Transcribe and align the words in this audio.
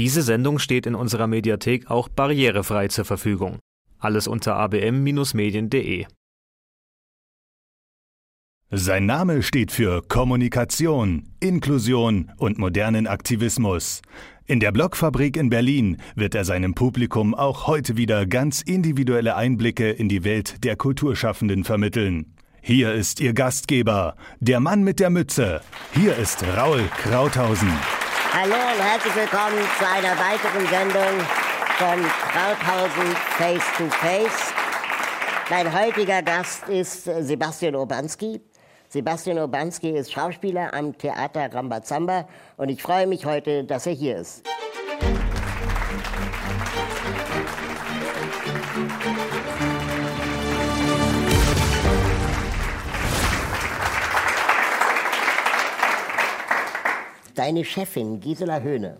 Diese 0.00 0.22
Sendung 0.22 0.58
steht 0.58 0.86
in 0.86 0.94
unserer 0.94 1.26
Mediathek 1.26 1.90
auch 1.90 2.08
barrierefrei 2.08 2.88
zur 2.88 3.04
Verfügung. 3.04 3.58
Alles 3.98 4.26
unter 4.26 4.56
abm-medien.de. 4.56 6.06
Sein 8.70 9.04
Name 9.04 9.42
steht 9.42 9.70
für 9.70 10.00
Kommunikation, 10.00 11.28
Inklusion 11.38 12.32
und 12.38 12.56
modernen 12.56 13.06
Aktivismus. 13.06 14.00
In 14.46 14.58
der 14.58 14.72
Blogfabrik 14.72 15.36
in 15.36 15.50
Berlin 15.50 15.98
wird 16.14 16.34
er 16.34 16.46
seinem 16.46 16.74
Publikum 16.74 17.34
auch 17.34 17.66
heute 17.66 17.98
wieder 17.98 18.24
ganz 18.24 18.62
individuelle 18.62 19.36
Einblicke 19.36 19.90
in 19.90 20.08
die 20.08 20.24
Welt 20.24 20.64
der 20.64 20.76
Kulturschaffenden 20.76 21.62
vermitteln. 21.62 22.36
Hier 22.62 22.94
ist 22.94 23.20
Ihr 23.20 23.34
Gastgeber, 23.34 24.16
der 24.38 24.60
Mann 24.60 24.82
mit 24.82 24.98
der 24.98 25.10
Mütze. 25.10 25.60
Hier 25.92 26.16
ist 26.16 26.42
Raul 26.56 26.84
Krauthausen. 27.02 27.72
Hallo 28.32 28.54
und 28.54 28.80
herzlich 28.80 29.14
willkommen 29.16 29.58
zu 29.76 29.88
einer 29.88 30.16
weiteren 30.16 30.64
Sendung 30.68 31.20
von 31.78 32.00
Krauthausen 32.30 33.16
Face 33.36 33.64
to 33.76 33.86
Face. 33.90 34.52
Mein 35.50 35.72
heutiger 35.74 36.22
Gast 36.22 36.68
ist 36.68 37.04
Sebastian 37.04 37.74
Urbanski. 37.74 38.40
Sebastian 38.88 39.38
Urbanski 39.38 39.90
ist 39.90 40.12
Schauspieler 40.12 40.72
am 40.72 40.96
Theater 40.96 41.52
Rambazamba 41.52 42.28
und 42.56 42.68
ich 42.68 42.80
freue 42.80 43.08
mich 43.08 43.26
heute, 43.26 43.64
dass 43.64 43.86
er 43.86 43.94
hier 43.94 44.18
ist. 44.18 44.44
Deine 57.40 57.64
Chefin 57.64 58.20
Gisela 58.20 58.60
Höhne, 58.60 58.98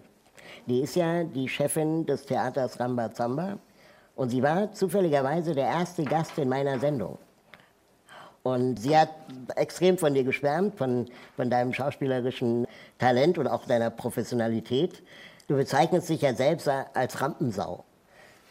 die 0.64 0.80
ist 0.80 0.96
ja 0.96 1.24
die 1.24 1.46
Chefin 1.46 2.06
des 2.06 2.24
Theaters 2.24 2.80
Rambazamba 2.80 3.58
und 4.16 4.30
sie 4.30 4.42
war 4.42 4.72
zufälligerweise 4.72 5.54
der 5.54 5.66
erste 5.66 6.04
Gast 6.04 6.38
in 6.38 6.48
meiner 6.48 6.78
Sendung. 6.78 7.18
Und 8.42 8.80
sie 8.80 8.96
hat 8.96 9.10
extrem 9.56 9.98
von 9.98 10.14
dir 10.14 10.24
geschwärmt, 10.24 10.78
von, 10.78 11.10
von 11.36 11.50
deinem 11.50 11.74
schauspielerischen 11.74 12.66
Talent 12.98 13.36
und 13.36 13.46
auch 13.46 13.66
deiner 13.66 13.90
Professionalität. 13.90 15.02
Du 15.46 15.56
bezeichnest 15.56 16.08
dich 16.08 16.22
ja 16.22 16.32
selbst 16.32 16.66
als 16.66 17.20
Rampensau. 17.20 17.84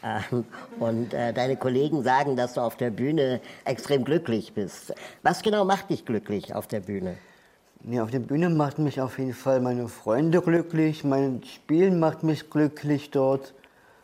Ähm, 0.04 0.46
und 0.80 1.16
äh, 1.16 1.34
deine 1.34 1.58
Kollegen 1.58 2.04
sagen, 2.04 2.36
dass 2.36 2.54
du 2.54 2.62
auf 2.62 2.78
der 2.78 2.92
Bühne 2.92 3.42
extrem 3.66 4.06
glücklich 4.06 4.54
bist. 4.54 4.94
Was 5.24 5.42
genau 5.42 5.66
macht 5.66 5.90
dich 5.90 6.06
glücklich 6.06 6.54
auf 6.54 6.68
der 6.68 6.82
Bühne? 6.82 7.18
Ja, 7.86 8.04
auf 8.04 8.12
der 8.12 8.20
Bühne 8.20 8.50
macht 8.50 8.78
mich 8.78 9.00
auf 9.00 9.20
jeden 9.20 9.34
Fall 9.34 9.62
meine 9.62 9.88
Freunde 9.88 10.42
glücklich, 10.42 11.06
mein 11.06 11.42
Spielen 11.46 11.98
macht 11.98 12.24
mich 12.24 12.50
glücklich 12.50 13.10
dort. 13.10 13.54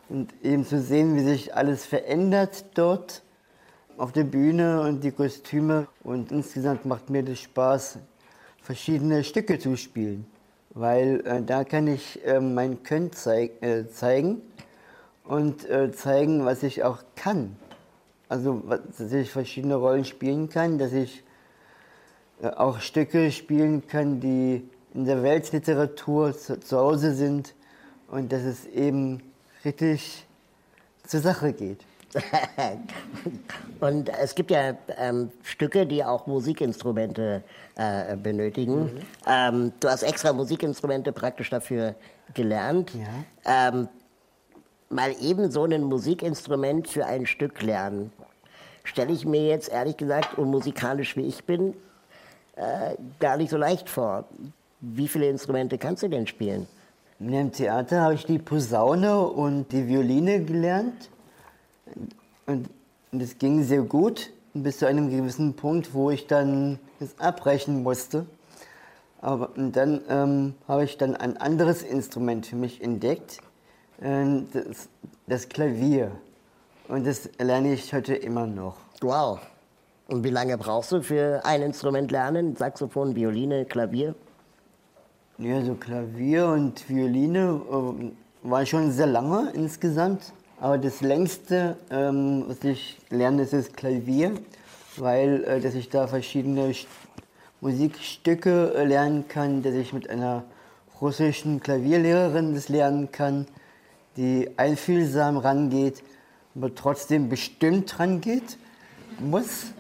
Und 0.07 0.33
eben 0.43 0.65
zu 0.65 0.79
sehen, 0.81 1.15
wie 1.15 1.23
sich 1.23 1.53
alles 1.53 1.85
verändert 1.85 2.65
dort 2.75 3.21
auf 3.97 4.13
der 4.13 4.23
Bühne 4.23 4.79
und 4.81 5.03
die 5.03 5.11
Kostüme. 5.11 5.87
Und 6.03 6.31
insgesamt 6.31 6.85
macht 6.85 7.09
mir 7.09 7.21
das 7.21 7.39
Spaß, 7.39 7.99
verschiedene 8.61 9.25
Stücke 9.25 9.59
zu 9.59 9.75
spielen, 9.75 10.25
weil 10.69 11.21
äh, 11.25 11.41
da 11.41 11.65
kann 11.65 11.87
ich 11.87 12.25
äh, 12.25 12.39
mein 12.39 12.81
Können 12.83 13.11
zeig, 13.11 13.61
äh, 13.61 13.89
zeigen 13.89 14.41
und 15.25 15.69
äh, 15.69 15.91
zeigen, 15.91 16.45
was 16.45 16.63
ich 16.63 16.81
auch 16.83 17.03
kann. 17.17 17.57
Also, 18.29 18.63
dass 18.97 19.11
ich 19.11 19.31
verschiedene 19.31 19.75
Rollen 19.75 20.05
spielen 20.05 20.47
kann, 20.47 20.77
dass 20.77 20.93
ich 20.93 21.25
auch 22.41 22.79
Stücke 22.79 23.31
spielen 23.31 23.87
kann, 23.87 24.19
die 24.19 24.67
in 24.93 25.05
der 25.05 25.23
Weltliteratur 25.23 26.37
zu, 26.37 26.59
zu 26.59 26.77
Hause 26.77 27.13
sind 27.13 27.53
und 28.07 28.31
dass 28.31 28.43
es 28.43 28.65
eben 28.67 29.21
richtig 29.63 30.25
zur 31.05 31.21
Sache 31.21 31.53
geht. 31.53 31.79
und 33.81 34.09
es 34.09 34.35
gibt 34.35 34.49
ja 34.51 34.73
ähm, 34.97 35.31
Stücke, 35.43 35.85
die 35.85 36.03
auch 36.03 36.27
Musikinstrumente 36.27 37.43
äh, 37.75 38.15
benötigen. 38.15 38.83
Mhm. 38.83 38.99
Ähm, 39.27 39.73
du 39.81 39.89
hast 39.89 40.03
extra 40.03 40.31
Musikinstrumente 40.31 41.11
praktisch 41.11 41.49
dafür 41.49 41.95
gelernt. 42.33 42.91
Ja. 42.93 43.69
Ähm, 43.69 43.89
mal 44.89 45.13
eben 45.19 45.51
so 45.51 45.65
ein 45.65 45.83
Musikinstrument 45.83 46.87
für 46.87 47.05
ein 47.05 47.25
Stück 47.25 47.61
lernen, 47.61 48.13
stelle 48.83 49.11
ich 49.11 49.25
mir 49.25 49.45
jetzt 49.47 49.69
ehrlich 49.69 49.97
gesagt, 49.97 50.37
unmusikalisch 50.37 51.17
wie 51.17 51.27
ich 51.27 51.43
bin, 51.43 51.73
äh, 52.55 52.95
gar 53.19 53.37
nicht 53.37 53.49
so 53.49 53.57
leicht 53.57 53.89
vor. 53.89 54.25
Wie 54.81 55.07
viele 55.07 55.29
Instrumente 55.29 55.77
kannst 55.77 56.03
du 56.03 56.07
denn 56.07 56.27
spielen? 56.27 56.67
Im 57.19 57.51
Theater 57.51 58.01
habe 58.01 58.15
ich 58.15 58.25
die 58.25 58.39
Posaune 58.39 59.19
und 59.19 59.71
die 59.71 59.87
Violine 59.87 60.43
gelernt. 60.43 61.09
Und, 62.45 62.69
es 63.17 63.37
ging 63.37 63.63
sehr 63.63 63.81
gut 63.81 64.31
bis 64.53 64.79
zu 64.79 64.87
einem 64.87 65.09
gewissen 65.09 65.53
Punkt, 65.53 65.93
wo 65.93 66.11
ich 66.11 66.27
dann 66.27 66.79
das 66.99 67.17
abbrechen 67.17 67.81
musste. 67.81 68.25
Aber 69.21 69.51
dann 69.55 70.01
ähm, 70.09 70.53
habe 70.67 70.83
ich 70.83 70.97
dann 70.97 71.15
ein 71.15 71.37
anderes 71.37 71.81
Instrument 71.81 72.45
für 72.45 72.57
mich 72.57 72.83
entdeckt, 72.83 73.37
äh, 74.01 74.25
das, 74.51 74.89
das 75.27 75.47
Klavier. 75.47 76.11
Und 76.89 77.07
das 77.07 77.29
lerne 77.39 77.73
ich 77.73 77.93
heute 77.93 78.15
immer 78.15 78.47
noch. 78.47 78.75
Wow. 79.01 79.39
Und 80.07 80.23
wie 80.23 80.29
lange 80.29 80.57
brauchst 80.57 80.91
du 80.91 81.01
für 81.01 81.41
ein 81.43 81.61
Instrument 81.63 82.11
lernen? 82.11 82.55
Saxophon, 82.55 83.15
Violine, 83.15 83.65
Klavier? 83.65 84.13
Ja, 85.39 85.61
so 85.63 85.73
Klavier 85.73 86.47
und 86.47 86.87
Violine 86.87 87.61
äh, 87.69 88.11
war 88.43 88.65
schon 88.65 88.91
sehr 88.91 89.07
lange 89.07 89.51
insgesamt. 89.53 90.31
Aber 90.59 90.77
das 90.77 91.01
längste, 91.01 91.75
ähm, 91.89 92.45
was 92.47 92.63
ich 92.63 92.97
lerne, 93.09 93.41
ist 93.41 93.53
das 93.53 93.73
Klavier, 93.73 94.31
weil 94.97 95.43
äh, 95.43 95.59
dass 95.59 95.73
ich 95.73 95.89
da 95.89 96.07
verschiedene 96.07 96.73
St 96.73 96.87
Musikstücke 97.61 98.73
äh, 98.75 98.85
lernen 98.85 99.27
kann, 99.27 99.63
dass 99.63 99.73
ich 99.73 99.91
mit 99.91 100.09
einer 100.09 100.43
russischen 101.01 101.61
Klavierlehrerin 101.61 102.53
das 102.53 102.69
lernen 102.69 103.11
kann, 103.11 103.47
die 104.17 104.51
einfühlsam 104.57 105.37
rangeht, 105.37 106.03
aber 106.53 106.73
trotzdem 106.75 107.27
bestimmt 107.27 107.99
rangeht 107.99 108.57
muss. 109.19 109.73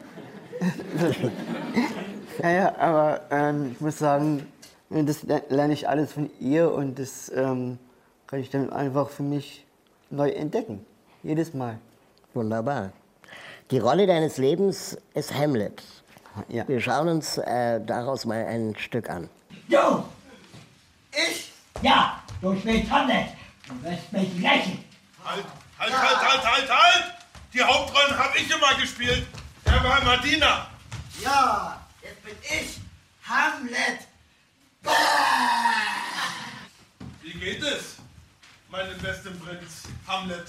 naja, 2.41 2.75
aber 2.77 3.21
ähm, 3.31 3.71
ich 3.73 3.81
muss 3.81 3.99
sagen, 3.99 4.47
das 4.89 5.23
lerne 5.49 5.73
ich 5.73 5.87
alles 5.87 6.13
von 6.13 6.29
ihr 6.39 6.71
und 6.71 6.99
das 6.99 7.31
ähm, 7.35 7.79
kann 8.27 8.39
ich 8.39 8.49
dann 8.49 8.71
einfach 8.71 9.09
für 9.09 9.23
mich 9.23 9.65
neu 10.09 10.29
entdecken. 10.29 10.85
Jedes 11.23 11.53
Mal. 11.53 11.79
Wunderbar. 12.33 12.91
Die 13.71 13.79
Rolle 13.79 14.05
deines 14.05 14.37
Lebens 14.37 14.97
ist 15.13 15.33
Hamlet. 15.33 15.81
Ja. 16.49 16.67
Wir 16.67 16.79
schauen 16.81 17.07
uns 17.07 17.37
äh, 17.37 17.79
daraus 17.81 18.25
mal 18.25 18.45
ein 18.45 18.75
Stück 18.77 19.09
an. 19.09 19.29
Du! 19.69 20.03
Ich? 21.11 21.51
Ja, 21.81 22.21
du 22.41 22.55
spielst 22.57 22.91
Hamlet. 22.91 23.27
Du 23.67 23.89
wirst 23.89 24.11
mich 24.11 24.29
rächen. 24.35 24.83
Halt, 25.23 25.45
halt, 25.79 25.93
halt, 25.93 26.31
halt, 26.31 26.51
halt, 26.51 26.69
halt! 26.69 27.03
Die 27.53 27.63
Hauptrollen 27.63 28.17
habe 28.17 28.37
ich 28.37 28.51
immer 28.51 28.79
gespielt. 28.79 29.25
Er 29.75 29.83
war 29.83 30.01
Martina. 30.05 30.67
Ja, 31.21 31.85
jetzt 32.01 32.23
bin 32.23 32.37
ich 32.43 32.79
Hamlet. 33.27 34.07
Bah! 34.81 34.93
Wie 37.21 37.33
geht 37.33 37.61
es? 37.61 37.97
meinen 38.69 38.97
besten 39.01 39.37
Prinz 39.37 39.83
Hamlet. 40.07 40.47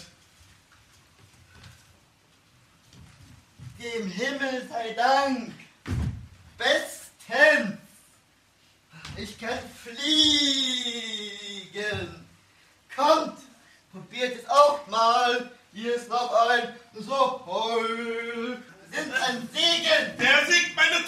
Dem 3.81 4.09
Himmel 4.09 4.69
sei 4.69 4.93
Dank. 4.93 5.53
Bestens. 6.57 7.81
Ich 9.17 9.37
kann 9.41 9.59
fliegen. 9.83 10.95
Kommt, 12.95 13.41
probiert 13.91 14.37
es 14.39 14.49
auch 14.49 14.87
mal. 14.87 15.51
Hier 15.73 15.97
ist 15.97 16.09
noch 16.09 16.33
ein 16.49 16.77
so 16.95 17.45
heul. 17.45 18.63
Sind 18.93 19.13
ein 19.13 19.49
Segen. 19.53 20.19
Der 20.19 20.47
singt 20.47 20.77
meine 20.77 21.06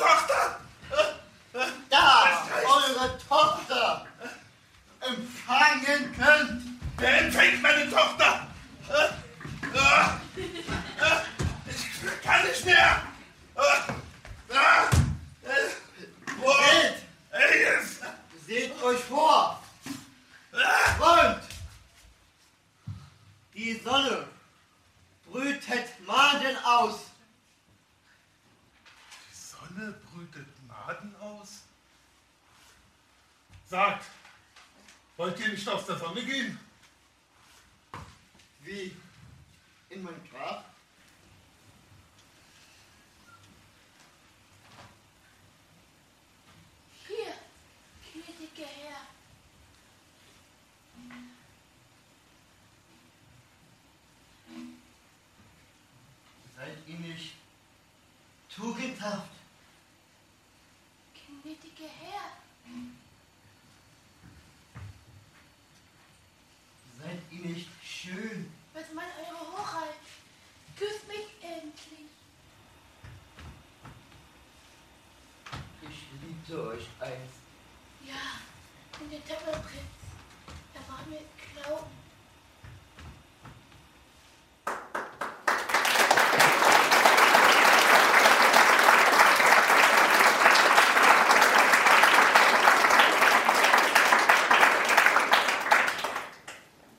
Tugend 58.59 58.99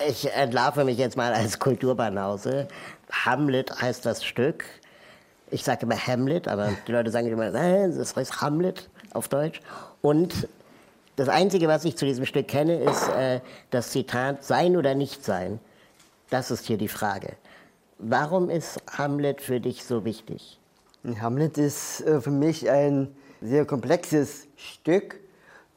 Ich 0.09 0.33
entlarve 0.33 0.85
mich 0.85 0.97
jetzt 0.97 1.17
mal 1.17 1.33
als 1.33 1.59
Kulturbanause. 1.59 2.67
Hamlet 3.11 3.79
heißt 3.79 4.07
das 4.07 4.25
Stück. 4.25 4.65
Ich 5.51 5.63
sage 5.63 5.83
immer 5.83 5.97
Hamlet, 5.97 6.47
aber 6.47 6.71
die 6.88 6.91
Leute 6.91 7.11
sagen 7.11 7.27
immer, 7.27 7.51
nein, 7.51 7.95
das 7.95 8.15
heißt 8.15 8.41
Hamlet 8.41 8.89
auf 9.13 9.27
Deutsch. 9.27 9.61
Und 10.01 10.47
das 11.15 11.29
Einzige, 11.29 11.67
was 11.67 11.85
ich 11.85 11.95
zu 11.95 12.06
diesem 12.06 12.25
Stück 12.25 12.47
kenne, 12.47 12.79
ist 12.79 13.07
äh, 13.09 13.39
das 13.69 13.91
Zitat 13.91 14.44
Sein 14.44 14.77
oder 14.77 14.95
nicht 14.95 15.23
sein. 15.23 15.59
Das 16.31 16.50
ist 16.50 16.65
hier 16.65 16.79
die 16.79 16.88
Frage. 16.88 17.33
Warum 18.00 18.50
ist 18.50 18.81
Hamlet 18.91 19.41
für 19.41 19.59
dich 19.59 19.83
so 19.83 20.05
wichtig? 20.05 20.59
Hamlet 21.21 21.59
ist 21.59 22.01
äh, 22.01 22.19
für 22.19 22.31
mich 22.31 22.67
ein 22.67 23.15
sehr 23.41 23.63
komplexes 23.63 24.47
Stück, 24.55 25.19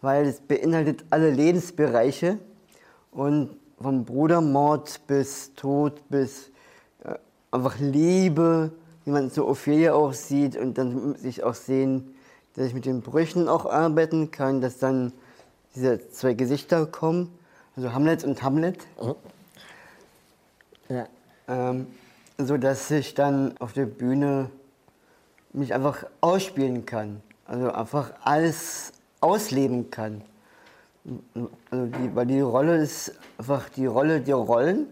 weil 0.00 0.24
es 0.24 0.40
beinhaltet 0.40 1.04
alle 1.10 1.28
Lebensbereiche 1.28 2.38
und 3.10 3.58
vom 3.82 4.04
Brudermord 4.04 5.00
bis 5.06 5.54
Tod 5.54 6.08
bis 6.08 6.50
äh, 7.04 7.14
einfach 7.50 7.78
Liebe, 7.78 8.72
wie 9.04 9.10
man 9.10 9.30
so 9.30 9.48
Ophelia 9.48 9.94
auch 9.94 10.12
sieht 10.12 10.56
und 10.56 10.78
dann 10.78 11.10
muss 11.10 11.24
ich 11.24 11.42
auch 11.42 11.54
sehen, 11.54 12.14
dass 12.54 12.66
ich 12.66 12.74
mit 12.74 12.84
den 12.84 13.00
Brüchen 13.00 13.48
auch 13.48 13.66
arbeiten 13.66 14.30
kann, 14.30 14.60
dass 14.60 14.78
dann 14.78 15.12
diese 15.74 16.10
zwei 16.10 16.34
Gesichter 16.34 16.86
kommen, 16.86 17.32
also 17.76 17.92
Hamlet 17.92 18.24
und 18.24 18.42
Hamlet. 18.42 18.78
Ja. 20.88 21.06
ähm, 21.48 21.86
so 22.38 22.56
dass 22.56 22.90
ich 22.90 23.14
dann 23.14 23.56
auf 23.58 23.72
der 23.72 23.86
Bühne 23.86 24.50
mich 25.52 25.74
einfach 25.74 26.04
ausspielen 26.20 26.86
kann, 26.86 27.22
also 27.46 27.70
einfach 27.72 28.12
alles 28.22 28.92
ausleben 29.20 29.90
kann. 29.90 30.22
Also 31.70 31.86
die, 31.86 32.14
weil 32.14 32.26
die 32.26 32.40
Rolle 32.40 32.76
ist 32.76 33.12
einfach 33.38 33.68
die 33.70 33.86
Rolle 33.86 34.20
der 34.20 34.36
Rollen 34.36 34.86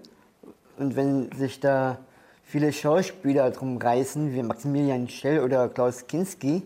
und 0.77 0.97
wenn 0.97 1.31
sich 1.33 1.61
da 1.61 1.99
viele 2.43 2.73
Schauspieler 2.73 3.51
drum 3.51 3.77
reißen, 3.77 4.35
wie 4.35 4.43
Maximilian 4.43 5.09
Schell 5.09 5.41
oder 5.41 5.69
Klaus 5.69 6.07
Kinski, 6.09 6.63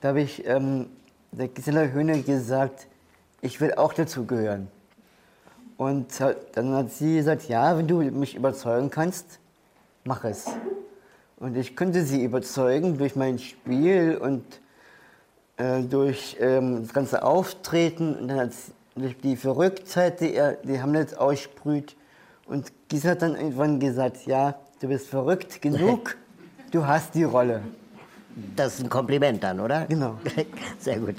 da 0.00 0.08
habe 0.08 0.22
ich 0.22 0.46
ähm, 0.46 0.86
der 1.32 1.48
Gisela 1.48 1.88
Höhne 1.88 2.22
gesagt, 2.22 2.86
ich 3.42 3.60
will 3.60 3.74
auch 3.74 3.92
dazu 3.92 4.24
gehören. 4.24 4.68
Und 5.76 6.20
dann 6.52 6.72
hat 6.72 6.90
sie 6.90 7.16
gesagt, 7.16 7.48
ja, 7.48 7.76
wenn 7.76 7.86
du 7.86 8.02
mich 8.02 8.34
überzeugen 8.34 8.90
kannst, 8.90 9.40
mach 10.04 10.24
es. 10.24 10.46
Und 11.38 11.56
ich 11.56 11.74
könnte 11.76 12.04
sie 12.04 12.22
überzeugen 12.22 12.98
durch 12.98 13.16
mein 13.16 13.38
Spiel 13.38 14.16
und 14.16 14.44
äh, 15.60 15.82
durch 15.82 16.38
ähm, 16.40 16.82
das 16.84 16.94
ganze 16.94 17.22
Auftreten 17.22 18.14
und 18.14 18.28
dann 18.28 18.50
durch 18.94 19.18
die 19.18 19.36
Verrücktheit, 19.36 20.20
die, 20.20 20.34
er, 20.34 20.54
die 20.54 20.80
Hamlet 20.80 21.18
aussprüht. 21.18 21.96
Und 22.46 22.72
Gisela 22.88 23.12
hat 23.12 23.22
dann 23.22 23.34
irgendwann 23.34 23.78
gesagt, 23.78 24.26
ja, 24.26 24.54
du 24.80 24.88
bist 24.88 25.08
verrückt 25.08 25.60
genug, 25.60 26.16
du 26.70 26.86
hast 26.86 27.14
die 27.14 27.24
Rolle. 27.24 27.60
Das 28.56 28.74
ist 28.74 28.84
ein 28.84 28.88
Kompliment 28.88 29.42
dann, 29.44 29.60
oder? 29.60 29.84
Genau. 29.86 30.16
Sehr 30.78 30.98
gut. 30.98 31.16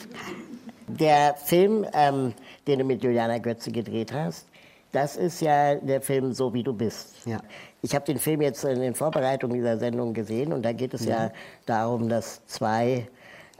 Der 0.87 1.35
Film, 1.35 1.85
ähm, 1.93 2.33
den 2.65 2.79
du 2.79 2.85
mit 2.85 3.03
Juliana 3.03 3.37
Götze 3.37 3.71
gedreht 3.71 4.11
hast, 4.11 4.47
das 4.91 5.17
ist 5.17 5.39
ja 5.39 5.75
der 5.75 6.01
Film 6.01 6.33
So 6.33 6.51
wie 6.53 6.63
du 6.63 6.73
bist. 6.73 7.25
Ja. 7.25 7.39
Ich 7.83 7.93
habe 7.93 8.05
den 8.05 8.17
Film 8.17 8.41
jetzt 8.41 8.63
in 8.65 8.81
den 8.81 8.95
Vorbereitungen 8.95 9.55
dieser 9.55 9.77
Sendung 9.77 10.13
gesehen 10.13 10.51
und 10.51 10.63
da 10.63 10.73
geht 10.73 10.95
es 10.95 11.05
ja 11.05 11.31
darum, 11.67 12.09
dass 12.09 12.45
zwei 12.47 13.07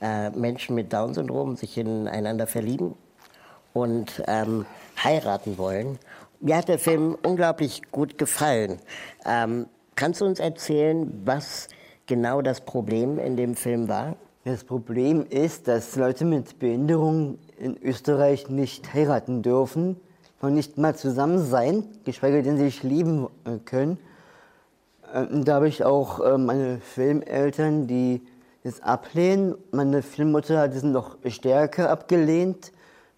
äh, 0.02 0.30
Menschen 0.32 0.76
mit 0.76 0.92
Down-Syndrom 0.92 1.56
sich 1.56 1.78
ineinander 1.78 2.48
verlieben 2.48 2.96
und 3.74 4.24
ähm, 4.28 4.66
heiraten 5.02 5.58
wollen. 5.58 6.00
Mir 6.40 6.58
hat 6.58 6.68
der 6.68 6.80
Film 6.80 7.18
unglaublich 7.24 7.84
gut 7.92 8.18
gefallen. 8.18 8.80
Ähm, 9.26 9.68
kannst 9.96 10.22
du 10.22 10.26
uns 10.26 10.40
erzählen, 10.40 11.22
was 11.24 11.68
genau 12.08 12.42
das 12.42 12.62
Problem 12.62 13.20
in 13.20 13.38
dem 13.38 13.56
Film 13.56 13.88
war? 13.88 14.16
Das 14.44 14.64
Problem 14.64 15.28
ist, 15.30 15.68
dass 15.68 15.96
Leute 15.96 16.26
mit 16.26 16.58
Behinderung 16.58 17.38
in 17.60 17.78
Österreich 17.84 18.50
nicht 18.50 18.92
heiraten 18.92 19.44
dürfen, 19.44 19.98
noch 20.42 20.50
nicht 20.50 20.80
mal 20.80 20.96
zusammen 20.96 21.46
sein, 21.46 21.84
geschweige 22.06 22.42
denn 22.42 22.58
sich 22.58 22.82
lieben 22.82 23.28
können. 23.66 24.00
Und 25.14 25.48
da 25.48 25.56
habe 25.56 25.68
ich 25.68 25.84
auch 25.84 26.20
äh, 26.22 26.38
meine 26.40 26.80
Filmeltern, 26.80 27.86
die 27.86 28.22
das 28.64 28.82
ablehnen. 28.82 29.56
Meine 29.72 30.02
Filmmutter 30.02 30.60
hat 30.60 30.74
es 30.74 30.84
noch 30.84 31.18
stärker 31.28 31.90
abgelehnt, 31.90 32.72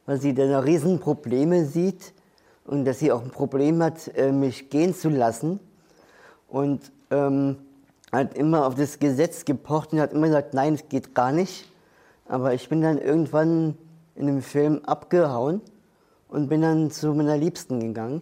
weil 0.05 0.19
sie 0.19 0.33
da 0.33 0.59
Riesenprobleme 0.59 1.65
sieht 1.65 2.13
und 2.65 2.85
dass 2.85 2.99
sie 2.99 3.11
auch 3.11 3.21
ein 3.21 3.29
Problem 3.29 3.81
hat, 3.83 4.09
äh, 4.15 4.31
mich 4.31 4.69
gehen 4.69 4.93
zu 4.93 5.09
lassen. 5.09 5.59
Und 6.47 6.91
ähm, 7.11 7.57
hat 8.11 8.35
immer 8.37 8.67
auf 8.67 8.75
das 8.75 8.99
Gesetz 8.99 9.43
gepocht 9.43 9.91
und 9.91 9.99
hat 9.99 10.13
immer 10.13 10.27
gesagt, 10.27 10.53
nein, 10.53 10.75
es 10.75 10.87
geht 10.87 11.15
gar 11.15 11.31
nicht. 11.31 11.69
Aber 12.27 12.53
ich 12.53 12.69
bin 12.69 12.81
dann 12.81 12.99
irgendwann 12.99 13.75
in 14.15 14.27
dem 14.27 14.41
Film 14.41 14.81
abgehauen 14.85 15.61
und 16.29 16.47
bin 16.47 16.61
dann 16.61 16.91
zu 16.91 17.13
meiner 17.13 17.37
Liebsten 17.37 17.79
gegangen. 17.79 18.21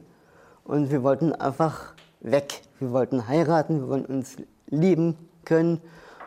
Und 0.64 0.92
wir 0.92 1.04
wollten 1.04 1.34
einfach 1.34 1.94
weg. 2.22 2.62
Wir 2.80 2.92
wollten 2.92 3.28
heiraten, 3.28 3.82
wir 3.82 3.90
wollten 3.90 4.14
uns 4.14 4.38
lieben 4.70 5.18
können 5.44 5.82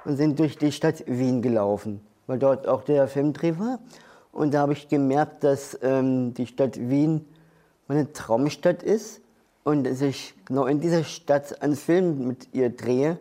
sind 0.04 0.38
durch 0.38 0.58
die 0.58 0.72
Stadt 0.72 1.04
Wien 1.06 1.42
gelaufen, 1.42 2.00
weil 2.26 2.38
dort 2.38 2.68
auch 2.68 2.82
der 2.82 3.08
Filmdreh 3.08 3.58
war. 3.58 3.78
Und 4.32 4.52
da 4.52 4.60
habe 4.60 4.72
ich 4.72 4.88
gemerkt, 4.88 5.44
dass 5.44 5.78
ähm, 5.82 6.34
die 6.34 6.46
Stadt 6.46 6.78
Wien 6.78 7.24
meine 7.88 8.12
Traumstadt 8.12 8.82
ist 8.82 9.20
und 9.62 9.84
dass 9.84 10.00
ich 10.00 10.34
genau 10.44 10.66
in 10.66 10.80
dieser 10.80 11.04
Stadt 11.04 11.62
einen 11.62 11.76
Film 11.76 12.26
mit 12.26 12.48
ihr 12.52 12.70
drehe. 12.70 13.18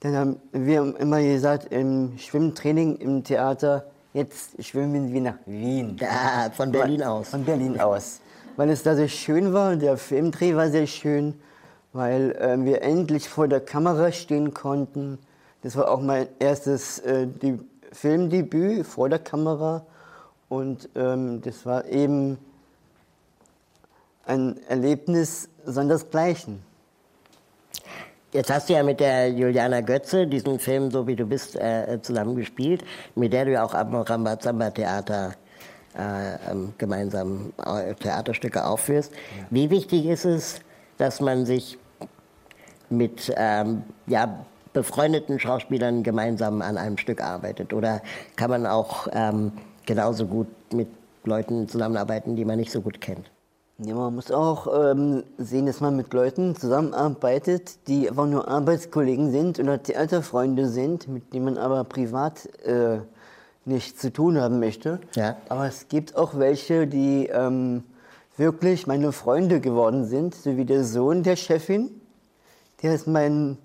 Dann 0.00 0.14
haben 0.14 0.36
wir 0.52 0.94
immer 0.98 1.22
gesagt, 1.22 1.72
im 1.72 2.18
Schwimmtraining 2.18 2.96
im 2.96 3.24
Theater, 3.24 3.86
jetzt 4.12 4.62
schwimmen 4.62 5.12
wir 5.12 5.20
nach 5.20 5.38
Wien. 5.46 5.96
Da, 5.96 6.50
von 6.50 6.70
Berlin 6.70 7.02
aus. 7.02 7.30
Von 7.30 7.44
Berlin 7.44 7.80
aus. 7.80 8.20
Weil 8.56 8.70
es 8.70 8.82
da 8.82 8.94
sehr 8.94 9.08
schön 9.08 9.52
war, 9.52 9.76
der 9.76 9.96
Filmdreh 9.96 10.54
war 10.54 10.68
sehr 10.68 10.86
schön, 10.86 11.34
weil 11.92 12.32
äh, 12.32 12.62
wir 12.64 12.82
endlich 12.82 13.28
vor 13.28 13.48
der 13.48 13.60
Kamera 13.60 14.12
stehen 14.12 14.52
konnten. 14.52 15.18
Das 15.64 15.76
war 15.76 15.90
auch 15.90 16.00
mein 16.02 16.28
erstes 16.40 16.98
äh, 16.98 17.26
Filmdebüt 17.90 18.86
vor 18.86 19.08
der 19.08 19.18
Kamera. 19.18 19.86
Und 20.50 20.90
ähm, 20.94 21.40
das 21.40 21.64
war 21.64 21.86
eben 21.86 22.36
ein 24.26 24.60
Erlebnis 24.68 25.48
sondersgleichen. 25.64 26.62
Jetzt 28.32 28.52
hast 28.52 28.68
du 28.68 28.74
ja 28.74 28.82
mit 28.82 29.00
der 29.00 29.30
Juliana 29.30 29.80
Götze 29.80 30.26
diesen 30.26 30.58
Film 30.58 30.90
So 30.90 31.06
wie 31.06 31.16
du 31.16 31.24
bist 31.24 31.56
äh, 31.56 31.98
zusammengespielt, 32.02 32.84
mit 33.14 33.32
der 33.32 33.46
du 33.46 33.52
ja 33.52 33.64
auch 33.64 33.72
am 33.72 33.94
Rambazamba 33.94 34.68
Theater 34.68 35.32
äh, 35.96 36.50
ähm, 36.50 36.74
gemeinsam 36.76 37.54
äh, 37.64 37.94
Theaterstücke 37.94 38.66
aufführst. 38.66 39.12
Wie 39.48 39.70
wichtig 39.70 40.04
ist 40.04 40.26
es, 40.26 40.60
dass 40.98 41.20
man 41.20 41.46
sich 41.46 41.78
mit 42.90 43.32
ähm, 43.34 43.82
ja, 44.06 44.44
befreundeten 44.74 45.38
Schauspielern 45.38 46.02
gemeinsam 46.02 46.60
an 46.60 46.76
einem 46.76 46.98
Stück 46.98 47.22
arbeitet? 47.22 47.72
Oder 47.72 48.02
kann 48.36 48.50
man 48.50 48.66
auch 48.66 49.08
ähm, 49.12 49.52
genauso 49.86 50.26
gut 50.26 50.48
mit 50.74 50.88
Leuten 51.24 51.66
zusammenarbeiten, 51.68 52.36
die 52.36 52.44
man 52.44 52.58
nicht 52.58 52.70
so 52.70 52.82
gut 52.82 53.00
kennt? 53.00 53.30
Ja, 53.78 53.94
man 53.94 54.14
muss 54.14 54.30
auch 54.30 54.68
ähm, 54.92 55.24
sehen, 55.36 55.66
dass 55.66 55.80
man 55.80 55.96
mit 55.96 56.12
Leuten 56.12 56.54
zusammenarbeitet, 56.54 57.88
die 57.88 58.08
einfach 58.08 58.26
nur 58.26 58.46
Arbeitskollegen 58.46 59.32
sind 59.32 59.58
oder 59.58 59.82
Theaterfreunde 59.82 60.68
sind, 60.68 61.08
mit 61.08 61.32
denen 61.32 61.46
man 61.46 61.58
aber 61.58 61.82
privat 61.82 62.46
äh, 62.64 62.98
nichts 63.64 64.00
zu 64.00 64.12
tun 64.12 64.38
haben 64.38 64.60
möchte. 64.60 65.00
Ja. 65.16 65.36
Aber 65.48 65.66
es 65.66 65.88
gibt 65.88 66.16
auch 66.16 66.38
welche, 66.38 66.86
die 66.86 67.26
ähm, 67.32 67.82
wirklich 68.36 68.86
meine 68.86 69.10
Freunde 69.10 69.60
geworden 69.60 70.04
sind, 70.04 70.36
so 70.36 70.56
wie 70.56 70.64
der 70.64 70.84
Sohn 70.84 71.24
der 71.24 71.36
Chefin. 71.36 71.90
Der 72.82 72.94
ist 72.94 73.08
mein 73.08 73.58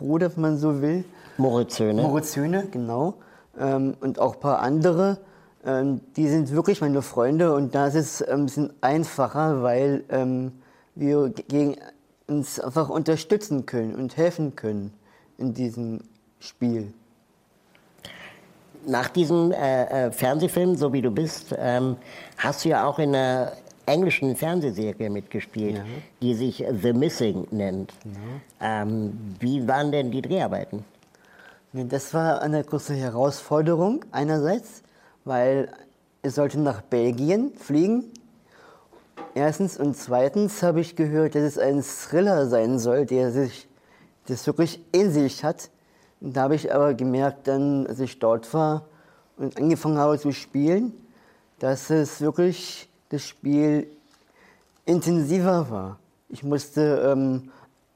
Blutsbruder, 0.00 0.34
wenn 0.34 0.42
man 0.42 0.58
so 0.58 0.82
will. 0.82 1.04
Moritz 1.36 1.78
Höhne. 1.78 2.02
Moritz 2.02 2.36
Höhne, 2.36 2.66
genau. 2.70 3.14
Ähm, 3.58 3.94
und 4.00 4.18
auch 4.18 4.34
ein 4.34 4.40
paar 4.40 4.60
andere. 4.60 5.18
Ähm, 5.64 6.00
die 6.16 6.28
sind 6.28 6.50
wirklich 6.52 6.80
meine 6.80 7.02
Freunde 7.02 7.54
und 7.54 7.74
da 7.74 7.86
ist 7.86 7.94
es 7.94 8.20
ähm, 8.22 8.28
ein 8.28 8.46
bisschen 8.46 8.72
einfacher, 8.80 9.62
weil 9.62 10.04
ähm, 10.08 10.52
wir 10.94 11.28
gegen 11.28 11.76
uns 12.26 12.58
einfach 12.58 12.88
unterstützen 12.88 13.66
können 13.66 13.94
und 13.94 14.16
helfen 14.16 14.56
können 14.56 14.92
in 15.36 15.52
diesem 15.52 16.00
Spiel. 16.38 16.92
Nach 18.86 19.10
diesem 19.10 19.52
äh, 19.52 20.06
äh, 20.06 20.10
Fernsehfilm, 20.10 20.76
so 20.76 20.92
wie 20.94 21.02
du 21.02 21.10
bist, 21.10 21.54
ähm, 21.58 21.96
hast 22.38 22.64
du 22.64 22.70
ja 22.70 22.86
auch 22.86 22.98
in 22.98 23.14
einer 23.14 23.52
englischen 23.90 24.36
Fernsehserie 24.36 25.10
mitgespielt, 25.10 25.76
Ja. 25.76 25.84
die 26.22 26.34
sich 26.34 26.64
The 26.82 26.92
Missing 26.92 27.46
nennt. 27.50 27.92
Ähm, 28.60 29.18
wie 29.40 29.66
waren 29.68 29.92
denn 29.92 30.10
die 30.10 30.22
Dreharbeiten? 30.22 30.84
Das 31.72 32.12
war 32.14 32.42
eine 32.42 32.64
große 32.64 32.94
Herausforderung 32.94 34.04
einerseits, 34.10 34.82
weil 35.24 35.68
es 36.22 36.34
sollte 36.34 36.58
nach 36.60 36.80
Belgien 36.82 37.52
fliegen. 37.56 38.04
Erstens 39.34 39.78
und 39.78 39.96
zweitens 39.96 40.62
habe 40.62 40.80
ich 40.80 40.96
gehört, 40.96 41.34
dass 41.36 41.42
es 41.42 41.58
ein 41.58 41.82
Thriller 41.82 42.46
sein 42.46 42.78
soll, 42.78 43.06
der 43.06 43.30
sich 43.30 43.68
das 44.26 44.46
wirklich 44.46 44.80
in 44.92 45.12
sich 45.12 45.44
hat. 45.44 45.70
Und 46.20 46.36
da 46.36 46.42
habe 46.42 46.56
ich 46.56 46.74
aber 46.74 46.94
gemerkt, 46.94 47.46
dann, 47.46 47.86
als 47.86 48.00
ich 48.00 48.18
dort 48.18 48.52
war 48.52 48.84
und 49.36 49.56
angefangen 49.56 49.96
habe 49.98 50.18
zu 50.18 50.32
spielen, 50.32 50.92
dass 51.60 51.88
es 51.90 52.20
wirklich 52.20 52.89
das 53.10 53.26
Spiel 53.26 53.86
intensiver 54.86 55.70
war. 55.70 55.98
Ich 56.28 56.42
musste 56.42 57.12
ähm, 57.12 57.50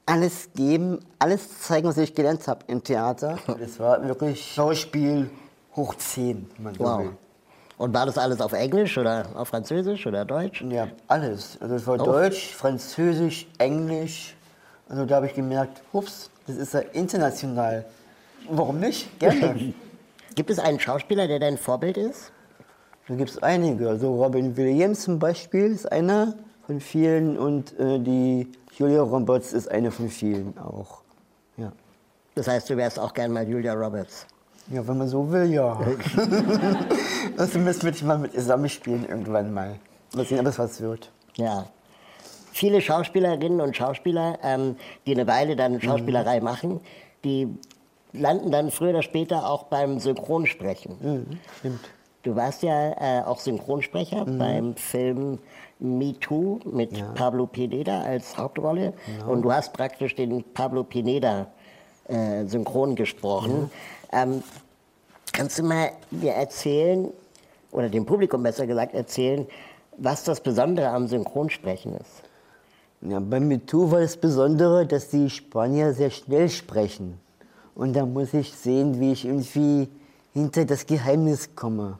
alles 0.05 0.49
geben, 0.55 0.99
alles 1.19 1.61
zeigen, 1.61 1.87
was 1.87 1.97
ich 1.97 2.13
gelernt 2.13 2.47
habe 2.47 2.59
im 2.67 2.83
Theater. 2.83 3.37
Das 3.59 3.79
war 3.79 4.05
wirklich 4.07 4.53
Schauspiel 4.53 5.29
hoch 5.75 5.95
10, 5.95 6.49
wenn 6.57 6.63
man 6.63 6.79
Wow. 6.79 6.99
will. 6.99 7.11
Und 7.77 7.93
war 7.93 8.05
das 8.05 8.17
alles 8.17 8.39
auf 8.39 8.53
Englisch 8.53 8.97
oder 8.97 9.25
auf 9.35 9.49
Französisch 9.49 10.07
oder 10.07 10.23
Deutsch? 10.23 10.61
Ja, 10.69 10.87
alles. 11.09 11.57
Also 11.59 11.75
es 11.75 11.85
war 11.85 11.99
Auch? 11.99 12.05
Deutsch, 12.05 12.53
Französisch, 12.53 13.47
Englisch. 13.57 14.33
Also 14.87 15.05
da 15.05 15.15
habe 15.15 15.25
ich 15.27 15.33
gemerkt, 15.33 15.81
ups, 15.91 16.29
das 16.47 16.55
ist 16.55 16.73
ja 16.73 16.79
international. 16.93 17.83
Warum 18.49 18.79
nicht? 18.79 19.19
Gerne. 19.19 19.73
Gibt 20.35 20.49
es 20.49 20.59
einen 20.59 20.79
Schauspieler, 20.79 21.27
der 21.27 21.39
dein 21.39 21.57
Vorbild 21.57 21.97
ist? 21.97 22.31
Da 23.07 23.15
gibt 23.15 23.29
es 23.29 23.43
einige. 23.43 23.89
Also 23.89 24.15
Robin 24.15 24.57
Williams 24.57 25.01
zum 25.01 25.19
Beispiel 25.19 25.71
ist 25.71 25.91
einer 25.91 26.35
von 26.65 26.79
vielen 26.79 27.37
und 27.37 27.77
äh, 27.79 27.99
die 27.99 28.51
Julia 28.77 29.01
Roberts 29.01 29.53
ist 29.53 29.69
eine 29.69 29.91
von 29.91 30.09
vielen 30.09 30.57
auch. 30.57 31.01
Ja. 31.57 31.71
Das 32.33 32.47
heißt, 32.47 32.69
du 32.69 32.77
wärst 32.77 32.99
auch 32.99 33.13
gern 33.13 33.31
mal 33.31 33.47
Julia 33.47 33.73
Roberts. 33.73 34.25
Ja, 34.71 34.85
wenn 34.87 34.97
man 34.97 35.07
so 35.07 35.31
will, 35.31 35.53
ja. 35.53 35.73
also 37.37 37.59
müssen 37.59 37.83
wir 37.83 38.07
mal 38.07 38.17
mit 38.17 38.33
ihr 38.33 38.39
zusammenspielen 38.39 39.07
irgendwann 39.07 39.53
mal. 39.53 39.75
Mal 40.15 40.25
sehen, 40.25 40.39
ob 40.39 40.47
es 40.47 40.57
was 40.57 40.81
wird. 40.81 41.11
Ja. 41.35 41.67
Viele 42.51 42.81
Schauspielerinnen 42.81 43.61
und 43.61 43.75
Schauspieler, 43.75 44.39
ähm, 44.41 44.77
die 45.05 45.11
eine 45.11 45.27
Weile 45.27 45.55
dann 45.55 45.79
Schauspielerei 45.81 46.39
machen, 46.39 46.79
die 47.23 47.47
landen 48.11 48.49
dann 48.49 48.71
früher 48.71 48.91
oder 48.91 49.03
später 49.03 49.47
auch 49.47 49.63
beim 49.63 49.99
Synchronsprechen. 49.99 50.95
Mhm, 50.99 51.39
stimmt. 51.59 51.81
Du 52.25 52.35
warst 52.35 52.63
ja 52.63 53.19
äh, 53.19 53.23
auch 53.23 53.39
Synchronsprecher 53.39 54.25
beim 54.25 54.75
Film 54.75 55.37
Me 55.77 56.19
Too 56.19 56.59
mit 56.65 56.89
Pablo 57.13 57.45
Pineda 57.45 58.01
als 58.01 58.35
Hauptrolle. 58.35 58.93
Und 59.27 59.43
du 59.43 59.53
hast 59.53 59.73
praktisch 59.73 60.15
den 60.15 60.43
Pablo 60.55 60.83
Pineda 60.83 61.45
äh, 62.07 62.45
synchron 62.45 62.95
gesprochen. 62.95 63.69
Ähm, 64.11 64.41
kannst 65.33 65.59
du 65.59 65.63
mal 65.63 65.91
mir 66.09 66.31
erzählen, 66.33 67.09
oder 67.71 67.89
dem 67.89 68.07
Publikum 68.07 68.41
besser 68.41 68.65
gesagt 68.65 68.95
erzählen, 68.95 69.45
was 69.95 70.23
das 70.23 70.41
Besondere 70.41 70.89
am 70.89 71.07
Synchronsprechen 71.07 71.93
ist? 71.93 72.23
Ja, 73.01 73.19
bei 73.19 73.39
MeToo 73.39 73.91
war 73.91 73.99
das 73.99 74.17
Besondere, 74.17 74.87
dass 74.87 75.09
die 75.09 75.29
Spanier 75.29 75.93
sehr 75.93 76.09
schnell 76.09 76.49
sprechen. 76.49 77.19
Und 77.75 77.95
da 77.95 78.03
muss 78.03 78.33
ich 78.33 78.51
sehen, 78.51 78.99
wie 78.99 79.11
ich 79.11 79.25
irgendwie 79.25 79.89
hinter 80.33 80.65
das 80.65 80.87
Geheimnis 80.87 81.55
komme. 81.55 81.99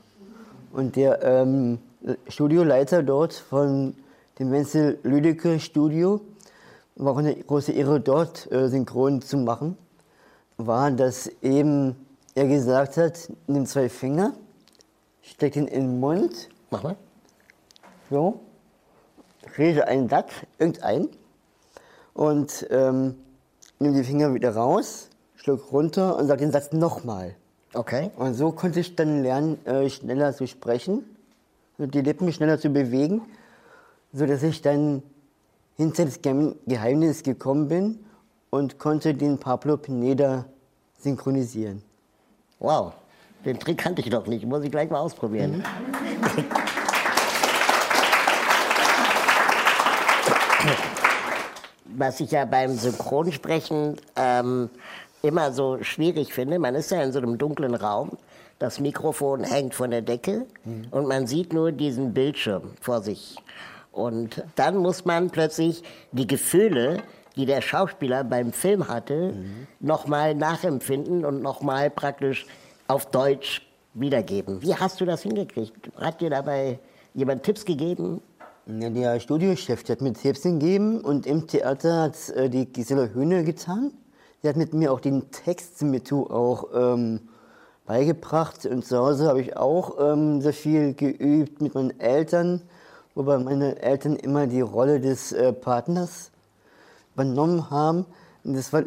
Und 0.75 0.97
der 0.97 1.23
ähm, 1.23 1.79
Studioleiter 2.27 3.01
dort 3.01 3.31
von 3.31 3.95
dem 4.37 4.51
Wenzel 4.51 4.99
Lüdecke 5.03 5.61
Studio, 5.61 6.19
war 6.97 7.13
auch 7.13 7.17
eine 7.17 7.33
große 7.33 7.71
Ehre 7.71 8.01
dort 8.01 8.51
äh, 8.51 8.67
synchron 8.67 9.21
zu 9.21 9.37
machen, 9.37 9.77
war, 10.57 10.91
dass 10.91 11.27
eben 11.41 11.95
er 12.35 12.49
gesagt 12.49 12.97
hat, 12.97 13.31
nimm 13.47 13.65
zwei 13.65 13.87
Finger, 13.87 14.33
steck 15.21 15.55
ihn 15.55 15.67
in 15.67 15.83
den 15.83 15.99
Mund, 16.01 16.49
Mach 16.71 16.83
mal. 16.83 16.97
so, 18.09 18.41
rede 19.57 19.87
einen 19.87 20.09
Satz, 20.09 20.33
irgendein, 20.59 21.07
und 22.13 22.67
ähm, 22.69 23.15
nimm 23.79 23.93
die 23.93 24.03
Finger 24.03 24.33
wieder 24.33 24.53
raus, 24.53 25.09
schluck 25.37 25.71
runter 25.71 26.17
und 26.17 26.27
sag 26.27 26.39
den 26.39 26.51
Satz 26.51 26.73
nochmal. 26.73 27.33
Okay. 27.75 28.09
Und 28.15 28.33
so 28.35 28.51
konnte 28.51 28.79
ich 28.79 28.95
dann 28.95 29.21
lernen, 29.21 29.63
äh, 29.65 29.89
schneller 29.89 30.33
zu 30.33 30.47
sprechen, 30.47 31.03
und 31.77 31.93
die 31.93 32.01
Lippen 32.01 32.31
schneller 32.31 32.57
zu 32.57 32.69
bewegen, 32.69 33.21
so 34.13 34.25
dass 34.25 34.43
ich 34.43 34.61
dann 34.61 35.03
hinter 35.75 36.05
das 36.05 36.21
Geheim- 36.21 36.55
Geheimnis 36.65 37.21
gekommen 37.23 37.67
bin 37.67 37.99
und 38.49 38.79
konnte 38.79 39.13
den 39.13 39.37
Pablo 39.37 39.75
Pineda 39.75 40.45
synchronisieren. 40.99 41.81
Wow. 42.59 42.93
Den 43.43 43.59
Trick 43.59 43.77
kannte 43.77 44.01
ich 44.01 44.09
noch 44.09 44.25
nicht. 44.25 44.45
Muss 44.45 44.63
ich 44.63 44.71
gleich 44.71 44.89
mal 44.89 44.99
ausprobieren. 44.99 45.61
Was 51.97 52.19
ich 52.19 52.31
ja 52.31 52.45
beim 52.45 52.75
Synchronsprechen 52.75 53.97
ähm, 54.15 54.69
immer 55.25 55.51
so 55.51 55.81
schwierig 55.81 56.33
finde, 56.33 56.59
man 56.59 56.75
ist 56.75 56.91
ja 56.91 57.01
in 57.01 57.11
so 57.11 57.19
einem 57.19 57.37
dunklen 57.37 57.75
Raum, 57.75 58.17
das 58.59 58.79
Mikrofon 58.79 59.43
hängt 59.43 59.75
von 59.75 59.91
der 59.91 60.01
Decke 60.01 60.45
und 60.91 61.07
man 61.07 61.27
sieht 61.27 61.53
nur 61.53 61.71
diesen 61.71 62.13
Bildschirm 62.13 62.71
vor 62.79 63.01
sich. 63.01 63.35
Und 63.91 64.43
dann 64.55 64.77
muss 64.77 65.05
man 65.05 65.29
plötzlich 65.29 65.83
die 66.11 66.27
Gefühle, 66.27 67.03
die 67.35 67.45
der 67.45 67.61
Schauspieler 67.61 68.23
beim 68.23 68.53
Film 68.53 68.87
hatte, 68.87 69.33
nochmal 69.79 70.35
nachempfinden 70.35 71.25
und 71.25 71.41
nochmal 71.41 71.89
praktisch 71.89 72.45
auf 72.87 73.07
Deutsch 73.07 73.61
wiedergeben. 73.93 74.61
Wie 74.61 74.75
hast 74.75 75.01
du 75.01 75.05
das 75.05 75.23
hingekriegt? 75.23 75.91
Hat 75.97 76.21
dir 76.21 76.29
dabei 76.29 76.79
jemand 77.13 77.43
Tipps 77.43 77.65
gegeben? 77.65 78.21
Ja, 78.67 78.89
der 78.89 79.19
Studiochef, 79.19 79.87
hat 79.89 80.01
mir 80.01 80.13
Tipps 80.13 80.41
gegeben 80.41 81.01
und 81.01 81.27
im 81.27 81.45
Theater 81.45 82.03
hat 82.03 82.29
äh, 82.29 82.49
die 82.49 82.65
Gisela 82.65 83.07
Höhne 83.07 83.43
getan. 83.43 83.91
Die 84.45 84.49
hat 84.49 84.57
mit 84.57 84.75
mir 84.75 84.93
auch 84.93 84.99
den 84.99 85.31
Text 85.31 85.79
zu 85.79 85.85
MeToo 85.85 86.27
auch 86.27 86.67
ähm, 86.75 87.19
beigebracht. 87.87 88.67
Und 88.67 88.85
zu 88.85 88.95
Hause 88.95 89.27
habe 89.27 89.41
ich 89.41 89.57
auch 89.57 89.95
ähm, 89.99 90.39
sehr 90.39 90.53
viel 90.53 90.93
geübt 90.93 91.63
mit 91.63 91.73
meinen 91.73 91.99
Eltern, 91.99 92.61
wobei 93.15 93.39
meine 93.39 93.81
Eltern 93.81 94.15
immer 94.15 94.45
die 94.45 94.61
Rolle 94.61 94.99
des 94.99 95.31
äh, 95.31 95.51
Partners 95.51 96.29
übernommen 97.15 97.71
haben. 97.71 98.05
Und 98.43 98.55
das 98.55 98.71
war 98.71 98.83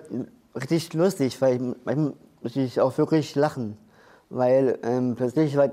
richtig 0.54 0.94
lustig, 0.94 1.42
weil 1.42 1.56
ich 1.56 1.60
manchmal 1.84 2.12
musste 2.40 2.60
ich 2.60 2.80
auch 2.80 2.96
wirklich 2.96 3.34
lachen. 3.34 3.76
Weil 4.30 4.78
ähm, 4.84 5.16
plötzlich 5.16 5.56
war 5.56 5.70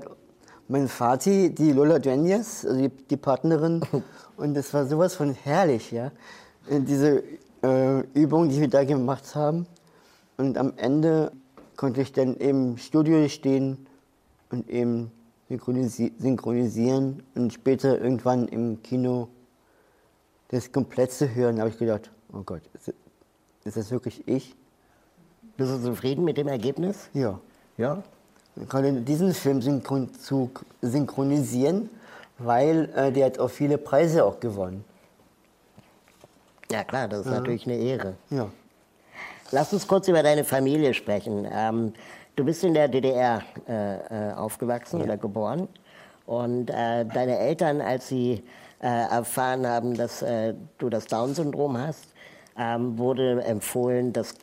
mein 0.66 0.88
Vati, 0.88 1.54
die 1.54 1.70
Lola 1.70 2.00
Duenas, 2.00 2.66
also 2.66 2.76
die, 2.76 2.88
die 2.88 3.16
Partnerin, 3.16 3.82
und 4.36 4.54
das 4.54 4.74
war 4.74 4.84
sowas 4.84 5.14
von 5.14 5.32
herrlich, 5.44 5.92
ja. 5.92 6.10
Diese 6.68 7.22
äh, 7.62 8.00
Übung, 8.14 8.48
die 8.48 8.60
wir 8.60 8.68
da 8.68 8.82
gemacht 8.82 9.36
haben. 9.36 9.68
Und 10.36 10.58
am 10.58 10.72
Ende 10.76 11.32
konnte 11.76 12.02
ich 12.02 12.12
dann 12.12 12.36
im 12.36 12.76
Studio 12.76 13.28
stehen 13.28 13.86
und 14.50 14.68
eben 14.68 15.10
synchronisi 15.48 16.12
synchronisieren 16.18 17.22
und 17.34 17.52
später 17.52 18.00
irgendwann 18.00 18.48
im 18.48 18.82
Kino 18.82 19.28
das 20.48 20.70
komplett 20.72 21.12
zu 21.12 21.34
hören, 21.34 21.58
habe 21.58 21.70
ich 21.70 21.78
gedacht, 21.78 22.10
oh 22.32 22.42
Gott, 22.44 22.62
ist, 23.64 23.76
das 23.76 23.90
wirklich 23.90 24.26
ich? 24.28 24.54
Bist 25.56 25.72
du 25.72 25.82
zufrieden 25.82 26.24
mit 26.24 26.36
dem 26.36 26.48
Ergebnis? 26.48 27.08
Ja. 27.14 27.40
Ja. 27.76 28.02
Gerade 28.68 28.92
diesen 29.00 29.34
Film 29.34 29.60
synchron 29.60 30.14
zu 30.14 30.50
synchronisieren, 30.82 31.90
weil 32.38 32.90
äh, 32.94 33.12
der 33.12 33.26
hat 33.26 33.38
auch 33.38 33.50
viele 33.50 33.76
Preise 33.78 34.24
auch 34.24 34.40
gewonnen. 34.40 34.84
Ja 36.70 36.84
klar, 36.84 37.08
das 37.08 37.20
ist 37.20 37.32
natürlich 37.32 37.66
eine 37.66 37.76
Ehre. 37.76 38.14
Ja. 38.30 38.50
Lass 39.52 39.72
uns 39.72 39.86
kurz 39.86 40.08
über 40.08 40.22
deine 40.22 40.44
Familie 40.44 40.92
sprechen. 40.92 41.46
Ähm, 41.50 41.92
du 42.34 42.44
bist 42.44 42.64
in 42.64 42.74
der 42.74 42.88
DDR 42.88 43.42
äh, 43.68 44.30
äh, 44.30 44.32
aufgewachsen 44.34 45.00
oder 45.02 45.16
geboren. 45.16 45.68
Und 46.26 46.70
äh, 46.70 47.04
deine 47.04 47.38
Eltern, 47.38 47.80
als 47.80 48.08
sie 48.08 48.42
äh, 48.80 48.86
erfahren 48.86 49.66
haben, 49.66 49.94
dass 49.94 50.22
äh, 50.22 50.54
du 50.78 50.88
das 50.88 51.06
Down-Syndrom 51.06 51.78
hast, 51.78 52.06
ähm, 52.58 52.98
wurde 52.98 53.44
empfohlen, 53.44 54.12
dass 54.12 54.34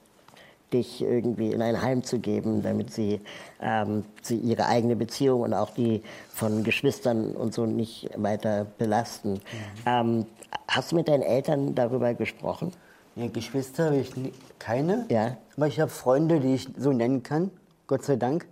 dich 0.72 1.01
irgendwie 1.01 1.51
in 1.51 1.62
ein 1.62 1.81
Heim 1.81 2.03
zu 2.03 2.19
geben, 2.19 2.63
damit 2.63 2.91
sie, 2.91 3.22
ähm, 3.62 4.05
sie 4.22 4.38
ihre 4.38 4.65
eigene 4.65 4.95
Beziehung 4.95 5.41
und 5.41 5.53
auch 5.53 5.69
die 5.72 6.01
von 6.29 6.63
Geschwistern 6.63 7.36
und 7.36 7.53
so 7.53 7.65
nicht 7.65 8.10
weiter 8.15 8.65
belasten. 8.77 9.41
Ähm, 9.86 10.25
hast 10.67 10.91
du 10.91 10.95
mit 10.95 11.10
deinen 11.10 11.22
Eltern 11.22 11.75
darüber 11.75 12.13
gesprochen? 12.13 12.72
Ja, 13.15 13.27
Geschwister 13.27 13.86
habe 13.86 13.98
ich 13.98 14.15
nie- 14.15 14.34
keine. 14.60 15.05
Ja. 15.10 15.38
Aber 15.55 15.67
ich 15.67 15.79
habe 15.79 15.91
Freunde, 15.91 16.39
die 16.39 16.55
ich 16.55 16.67
so 16.77 16.91
nennen 16.91 17.22
kann. 17.22 17.51
Gott 17.86 18.03
sei 18.03 18.15
Dank. 18.15 18.48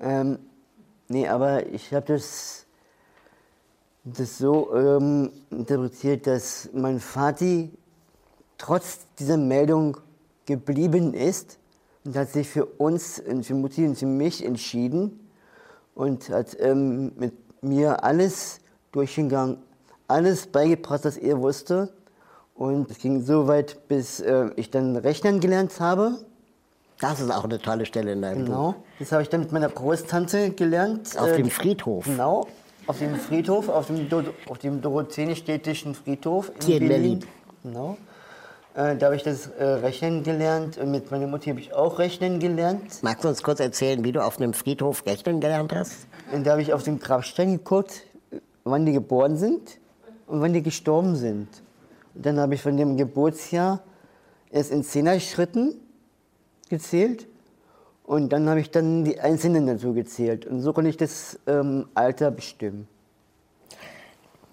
Ähm, 0.00 0.38
nee, 1.08 1.26
aber 1.28 1.66
ich 1.66 1.92
habe 1.94 2.06
das, 2.06 2.66
das 4.04 4.36
so 4.38 4.74
ähm, 4.74 5.30
interpretiert, 5.50 6.26
dass 6.26 6.68
mein 6.74 7.00
Vati 7.00 7.70
trotz 8.58 9.00
dieser 9.18 9.36
Meldung 9.38 9.96
geblieben 10.44 11.14
ist 11.14 11.58
und 12.04 12.14
hat 12.16 12.30
sich 12.30 12.48
für 12.48 12.66
uns, 12.66 13.22
für 13.42 13.54
Mutti 13.54 13.86
und 13.86 13.96
für 13.96 14.06
mich 14.06 14.44
entschieden 14.44 15.28
und 15.94 16.28
hat 16.28 16.56
ähm, 16.60 17.12
mit 17.16 17.32
mir 17.62 18.04
alles 18.04 18.60
durchgegangen, 18.92 19.58
alles 20.08 20.46
beigebracht, 20.46 21.04
was 21.04 21.16
er 21.16 21.40
wusste. 21.40 21.90
Und 22.54 22.90
es 22.90 22.98
ging 22.98 23.22
so 23.22 23.48
weit, 23.48 23.88
bis 23.88 24.20
äh, 24.20 24.50
ich 24.56 24.70
dann 24.70 24.96
Rechnen 24.96 25.40
gelernt 25.40 25.80
habe. 25.80 26.18
Das 27.00 27.20
ist 27.20 27.30
auch 27.30 27.44
eine 27.44 27.58
tolle 27.58 27.84
Stelle 27.84 28.12
in 28.12 28.22
deinem 28.22 28.44
Buch. 28.44 28.46
Genau. 28.46 28.74
Das 29.00 29.10
habe 29.12 29.22
ich 29.22 29.28
dann 29.28 29.40
mit 29.40 29.50
meiner 29.52 29.68
Großtante 29.68 30.50
gelernt. 30.50 31.18
Auf 31.18 31.28
Äh, 31.32 31.36
dem 31.38 31.50
Friedhof. 31.50 32.04
Genau. 32.04 32.46
Auf 32.86 32.98
dem 32.98 33.16
Friedhof, 33.16 33.68
auf 33.68 33.88
dem, 33.88 34.08
Do 34.08 34.22
auf 34.48 34.58
dem 34.58 34.80
Dorotheenstädtischen 34.80 35.94
Friedhof 35.94 36.52
in 36.60 36.66
Hier 36.66 36.76
in 36.80 36.88
Berlin. 36.88 37.18
Berlin. 37.18 37.28
Genau. 37.64 37.96
Äh, 38.74 38.96
da 38.96 39.06
habe 39.06 39.16
ich 39.16 39.22
das 39.22 39.46
äh, 39.48 39.64
Rechnen 39.64 40.22
gelernt 40.22 40.78
und 40.78 40.90
mit 40.90 41.10
meiner 41.10 41.26
Mutter 41.26 41.50
habe 41.50 41.60
ich 41.60 41.72
auch 41.74 41.98
Rechnen 41.98 42.38
gelernt. 42.40 43.02
Magst 43.02 43.24
du 43.24 43.28
uns 43.28 43.42
kurz 43.42 43.58
erzählen, 43.60 44.04
wie 44.04 44.12
du 44.12 44.22
auf 44.22 44.38
einem 44.38 44.52
Friedhof 44.52 45.04
rechnen 45.06 45.40
gelernt 45.40 45.72
hast? 45.74 46.06
Und 46.32 46.44
da 46.46 46.52
habe 46.52 46.62
ich 46.62 46.72
auf 46.72 46.82
dem 46.82 46.98
Grabstein 47.00 47.52
geguckt, 47.58 48.02
wann 48.64 48.84
die 48.86 48.92
geboren 48.92 49.36
sind 49.36 49.78
und 50.26 50.40
wann 50.40 50.52
die 50.52 50.62
gestorben 50.62 51.16
sind. 51.16 51.48
Dann 52.14 52.38
habe 52.38 52.54
ich 52.54 52.62
von 52.62 52.76
dem 52.76 52.96
Geburtsjahr 52.96 53.82
erst 54.50 54.70
in 54.70 54.84
Zehner-Schritten 54.84 55.74
gezählt 56.68 57.26
und 58.04 58.32
dann 58.32 58.48
habe 58.48 58.60
ich 58.60 58.70
dann 58.70 59.04
die 59.04 59.18
Einzelnen 59.18 59.66
dazu 59.66 59.94
gezählt. 59.94 60.46
Und 60.46 60.60
so 60.60 60.72
konnte 60.72 60.90
ich 60.90 60.96
das 60.96 61.38
ähm, 61.46 61.86
Alter 61.94 62.30
bestimmen. 62.30 62.86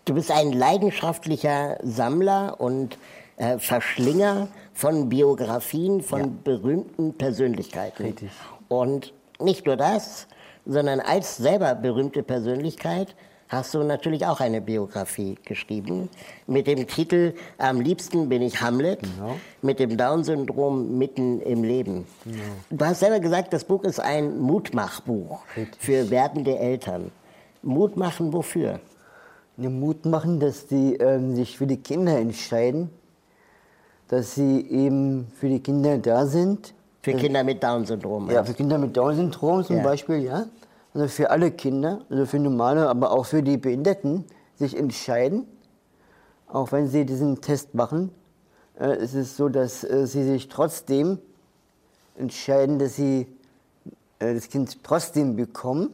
Du 0.06 0.16
bist 0.16 0.32
ein 0.32 0.52
leidenschaftlicher 0.52 1.78
Sammler 1.84 2.60
und 2.60 2.98
äh, 3.38 3.60
Verschlinger 3.60 4.48
von 4.74 5.10
Biografien 5.10 6.02
von 6.02 6.42
berühmten 6.44 7.14
Persönlichkeiten. 7.14 8.04
Richtig. 8.04 8.32
Und 8.68 9.14
nicht 9.40 9.66
nur 9.66 9.76
das, 9.76 10.28
sondern 10.66 11.00
als 11.00 11.38
selber 11.38 11.76
berühmte 11.76 12.24
Persönlichkeit 12.24 13.16
hast 13.52 13.74
du 13.74 13.84
natürlich 13.84 14.26
auch 14.26 14.40
eine 14.40 14.62
Biografie 14.62 15.36
geschrieben 15.44 16.10
mit 16.48 16.68
dem 16.68 16.88
Titel 16.88 17.34
Am 17.58 17.82
liebsten 17.82 18.30
bin 18.30 18.42
ich 18.42 18.62
Hamlet 18.62 19.02
mit 19.62 19.80
dem 19.80 19.98
Down-Syndrom 19.98 20.98
mitten 20.98 21.42
im 21.42 21.64
Leben. 21.64 22.06
Du 22.70 22.86
hast 22.86 23.02
selber 23.02 23.20
gesagt, 23.20 23.52
das 23.52 23.66
Buch 23.66 23.84
ist 23.84 24.00
ein 24.00 24.40
Mutmachbuch 24.40 25.42
für 25.78 26.10
werdende 26.10 26.58
Eltern. 26.58 27.12
Mut 27.62 27.98
machen 27.98 28.32
wofür? 28.32 28.80
Mir 29.58 29.70
Mut 29.70 30.06
machen, 30.06 30.40
dass 30.40 30.66
die 30.68 30.96
ähm, 30.96 31.36
sich 31.36 31.58
für 31.58 31.68
die 31.68 31.78
Kinder 31.78 32.18
entscheiden, 32.18 32.90
dass 34.08 34.34
sie 34.34 34.66
eben 34.70 35.28
für 35.36 35.50
die 35.50 35.60
Kinder 35.60 35.98
da 35.98 36.26
sind. 36.26 36.74
Für 37.02 37.14
Kinder 37.14 37.44
mit 37.44 37.62
Down-Syndrom. 37.62 38.32
Ja, 38.32 38.44
für 38.44 38.54
Kinder 38.54 38.78
mit 38.78 38.96
Down-Syndrom 38.96 39.66
zum 39.66 39.78
Ja. 39.78 39.84
Beispiel, 39.84 40.20
ja. 40.24 40.46
Also 40.94 41.08
für 41.08 41.30
alle 41.30 41.52
Kinder, 41.52 42.02
also 42.10 42.26
für 42.26 42.40
normale, 42.40 42.90
aber 42.90 43.12
auch 43.12 43.26
für 43.26 43.42
die 43.42 43.58
Behinderten, 43.58 44.26
sich 44.56 44.78
entscheiden, 44.78 45.48
auch 46.48 46.72
wenn 46.72 46.88
sie 46.88 47.06
diesen 47.06 47.42
Test 47.42 47.74
machen. 47.74 48.12
Äh, 48.78 48.96
es 48.96 49.38
so, 49.38 49.48
dass 49.48 49.84
äh, 49.84 50.06
sie 50.06 50.24
sich 50.24 50.50
trotzdem 50.50 51.20
entscheiden, 52.18 52.78
dass 52.78 52.96
sie 52.96 53.28
äh, 54.20 54.34
das 54.34 54.50
Kind 54.50 54.84
trotzdem 54.84 55.36
bekommen 55.36 55.94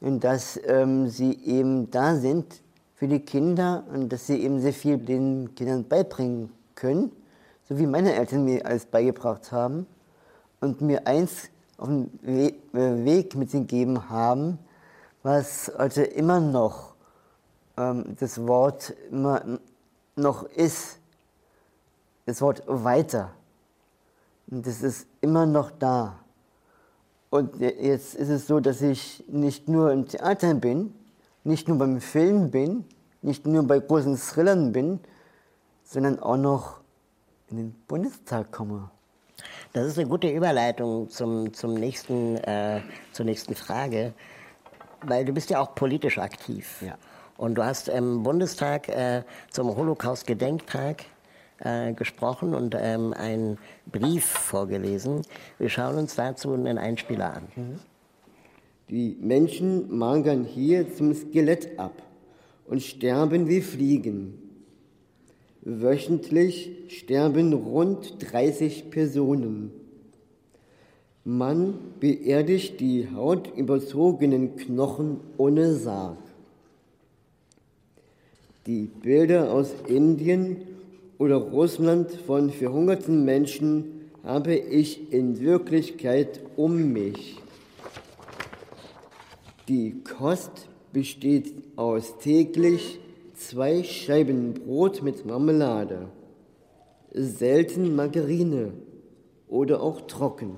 und 0.00 0.24
dass 0.24 0.58
ähm, 0.66 1.08
sie 1.08 1.38
eben 1.44 1.90
da 1.90 2.16
sind 2.16 2.60
für 2.96 3.08
die 3.08 3.20
Kinder 3.20 3.84
und 3.92 4.12
dass 4.12 4.26
sie 4.26 4.42
eben 4.42 4.60
sehr 4.60 4.72
viel 4.72 4.98
den 4.98 5.54
Kindern 5.54 5.86
beibringen 5.88 6.50
können, 6.74 7.12
so 7.68 7.78
wie 7.78 7.86
meine 7.86 8.14
Eltern 8.14 8.44
mir 8.44 8.66
alles 8.66 8.84
beigebracht 8.84 9.52
haben 9.52 9.86
und 10.60 10.80
mir 10.80 11.06
eins 11.06 11.50
auf 11.82 11.88
den 11.88 12.18
We 12.22 12.54
äh, 12.78 13.04
Weg 13.04 13.34
mitgegeben 13.34 14.08
haben, 14.08 14.58
was 15.24 15.72
heute 15.76 16.04
immer 16.04 16.38
noch 16.40 16.94
ähm, 17.76 18.16
das 18.20 18.46
Wort 18.46 18.94
immer 19.10 19.42
noch 20.14 20.44
ist, 20.44 20.98
das 22.26 22.40
Wort 22.40 22.62
weiter. 22.68 23.32
Und 24.48 24.64
das 24.64 24.82
ist 24.82 25.06
immer 25.20 25.44
noch 25.44 25.72
da. 25.72 26.20
Und 27.30 27.56
je- 27.56 27.74
jetzt 27.80 28.14
ist 28.14 28.28
es 28.28 28.46
so, 28.46 28.60
dass 28.60 28.80
ich 28.80 29.24
nicht 29.26 29.68
nur 29.68 29.90
im 29.90 30.06
Theater 30.06 30.54
bin, 30.54 30.94
nicht 31.42 31.66
nur 31.66 31.78
beim 31.78 32.00
Film 32.00 32.52
bin, 32.52 32.84
nicht 33.22 33.44
nur 33.44 33.64
bei 33.64 33.80
großen 33.80 34.16
Thrillern 34.16 34.70
bin, 34.72 35.00
sondern 35.82 36.20
auch 36.20 36.36
noch 36.36 36.80
in 37.50 37.56
den 37.56 37.74
Bundestag 37.88 38.52
komme. 38.52 38.88
Das 39.72 39.86
ist 39.86 39.98
eine 39.98 40.06
gute 40.06 40.28
Überleitung 40.28 41.08
zum, 41.08 41.54
zum 41.54 41.72
nächsten, 41.72 42.36
äh, 42.36 42.82
zur 43.12 43.24
nächsten 43.24 43.54
Frage, 43.54 44.12
weil 45.00 45.24
du 45.24 45.32
bist 45.32 45.48
ja 45.48 45.60
auch 45.60 45.74
politisch 45.74 46.18
aktiv. 46.18 46.82
Ja. 46.82 46.98
Und 47.38 47.54
du 47.54 47.64
hast 47.64 47.88
im 47.88 48.22
Bundestag 48.22 48.90
äh, 48.90 49.22
zum 49.50 49.74
Holocaust-Gedenktag 49.74 51.04
äh, 51.60 51.94
gesprochen 51.94 52.54
und 52.54 52.76
ähm, 52.78 53.14
einen 53.14 53.56
Brief 53.90 54.26
vorgelesen. 54.26 55.22
Wir 55.58 55.70
schauen 55.70 55.96
uns 55.96 56.16
dazu 56.16 56.52
einen 56.52 56.76
Einspieler 56.76 57.34
an. 57.36 57.80
Die 58.90 59.16
Menschen 59.22 59.96
magern 59.96 60.44
hier 60.44 60.94
zum 60.94 61.14
Skelett 61.14 61.78
ab 61.78 61.94
und 62.66 62.82
sterben 62.82 63.48
wie 63.48 63.62
Fliegen. 63.62 64.41
Wöchentlich 65.64 66.72
sterben 66.88 67.52
rund 67.52 68.16
30 68.32 68.90
Personen. 68.90 69.70
Man 71.24 71.74
beerdigt 72.00 72.80
die 72.80 73.08
hautüberzogenen 73.14 74.56
Knochen 74.56 75.20
ohne 75.36 75.74
Sarg. 75.74 76.18
Die 78.66 78.88
Bilder 79.02 79.52
aus 79.52 79.72
Indien 79.86 80.56
oder 81.18 81.36
Russland 81.36 82.10
von 82.10 82.50
verhungerten 82.50 83.24
Menschen 83.24 84.10
habe 84.24 84.56
ich 84.56 85.12
in 85.12 85.38
Wirklichkeit 85.38 86.40
um 86.56 86.92
mich. 86.92 87.38
Die 89.68 90.02
Kost 90.02 90.66
besteht 90.92 91.54
aus 91.76 92.18
täglich 92.18 92.98
zwei 93.48 93.82
Scheiben 93.82 94.54
Brot 94.54 95.02
mit 95.02 95.26
Marmelade, 95.26 96.08
selten 97.12 97.94
Margarine 97.94 98.72
oder 99.48 99.82
auch 99.82 100.02
trocken. 100.02 100.56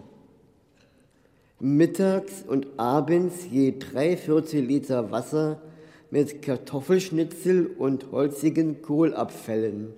Mittags 1.61 2.44
und 2.47 2.66
abends 2.77 3.47
je 3.51 3.75
drei 3.79 4.16
Viertel 4.16 4.61
Liter 4.61 5.11
Wasser 5.11 5.62
mit 6.11 6.42
Kartoffelschnitzel 6.42 7.66
und 7.66 8.12
holzigen 8.12 8.83
Kohlabfällen. 8.83 9.94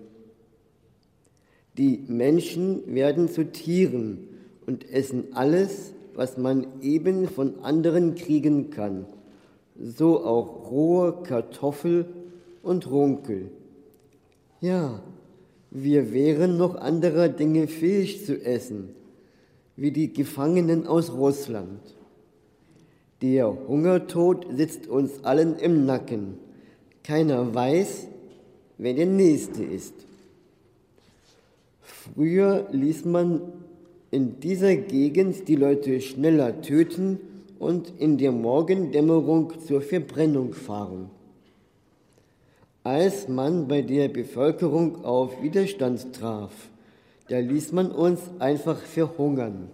Die 1.77 2.05
Menschen 2.07 2.95
werden 2.95 3.29
zu 3.29 3.51
Tieren 3.51 4.29
und 4.67 4.91
essen 4.91 5.35
alles, 5.35 5.93
was 6.15 6.39
man 6.39 6.67
eben 6.81 7.29
von 7.29 7.59
anderen 7.63 8.15
kriegen 8.15 8.71
kann. 8.71 9.07
So 9.79 10.25
auch 10.25 10.71
rohe 10.71 11.23
Kartoffel 11.23 12.07
und 12.67 12.91
Runkel. 12.91 13.51
Ja, 14.61 15.01
wir 15.71 16.13
wären 16.13 16.57
noch 16.57 16.75
anderer 16.75 17.29
Dinge 17.29 17.69
fähig 17.69 18.27
zu 18.27 18.45
essen, 18.45 18.89
wie 19.77 19.93
die 19.93 20.13
Gefangenen 20.13 20.87
aus 20.87 21.13
Russland. 21.13 21.81
Der 23.23 23.57
Hungertod 23.69 24.47
sitzt 24.55 24.89
uns 24.89 25.23
allen 25.25 25.57
im 25.57 25.87
Nacken, 25.87 26.39
Keiner 27.05 27.55
weiß, 27.55 28.09
wer 28.79 28.95
der 28.95 29.07
Nächste 29.07 29.63
ist. 29.63 29.95
Früher 31.81 32.67
ließ 32.73 33.05
man 33.05 33.41
in 34.11 34.41
dieser 34.41 34.75
Gegend 34.75 35.47
die 35.47 35.55
Leute 35.55 36.01
schneller 36.01 36.63
töten 36.63 37.21
und 37.61 37.93
in 37.99 38.19
der 38.19 38.33
Morgendämmerung 38.33 39.53
zur 39.61 39.81
Verbrennung 39.81 40.53
fahren. 40.53 41.11
Als 42.87 43.27
man 43.27 43.67
bei 43.67 43.83
der 43.83 44.07
Bevölkerung 44.07 45.05
auf 45.05 45.43
Widerstand 45.43 46.15
traf, 46.15 46.53
da 47.29 47.41
ließ 47.41 47.73
man 47.73 47.91
uns 47.91 48.21
einfach 48.39 48.79
verhungern. 48.79 49.71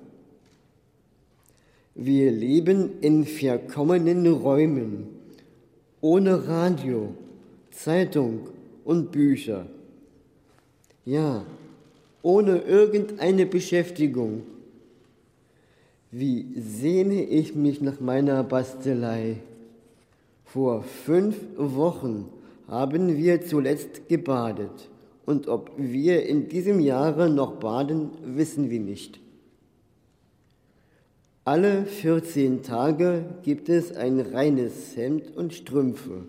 Wir 1.95 2.31
leben 2.31 3.03
in 3.03 3.27
verkommenen 3.27 4.27
Räumen, 4.33 5.09
ohne 6.01 6.49
Radio, 6.49 7.11
Zeitung 7.71 8.49
und 8.83 9.13
Bücher. 9.13 9.67
Ja, 11.05 11.45
ohne 12.23 12.61
irgendeine 12.61 13.45
Beschäftigung. 13.45 14.41
Wie 16.11 16.47
sehne 16.59 17.25
ich 17.25 17.55
mich 17.55 17.83
nach 17.83 18.01
meiner 18.01 18.43
Bastelei. 18.43 19.37
Vor 20.47 20.83
fünf 20.83 21.37
Wochen 21.59 22.31
haben 22.69 23.17
wir 23.17 23.43
zuletzt 23.43 24.09
gebadet. 24.09 24.91
Und 25.25 25.49
ob 25.49 25.73
wir 25.77 26.27
in 26.27 26.49
diesem 26.49 26.81
Jahre 26.81 27.31
noch 27.31 27.57
baden, 27.57 28.11
wissen 28.25 28.71
wir 28.71 28.81
nicht. 28.81 29.21
Alle 31.45 31.87
14 31.87 32.63
Tage 32.63 33.25
gibt 33.43 33.69
es 33.69 33.97
ein 33.97 34.21
reines 34.21 34.97
Hemd 34.97 35.37
und 35.37 35.53
Strümpfe. 35.55 36.25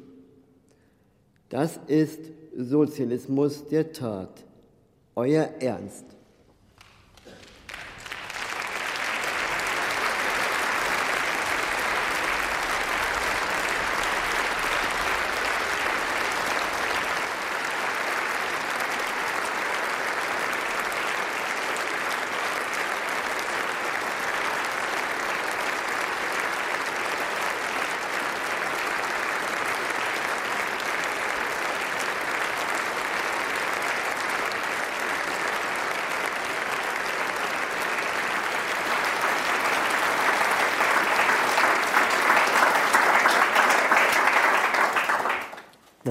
Das 1.49 1.79
ist 1.85 2.19
Sozialismus 2.57 3.67
der 3.67 3.93
Tat. 3.93 4.43
Euer 5.15 5.49
Ernst. 5.59 6.12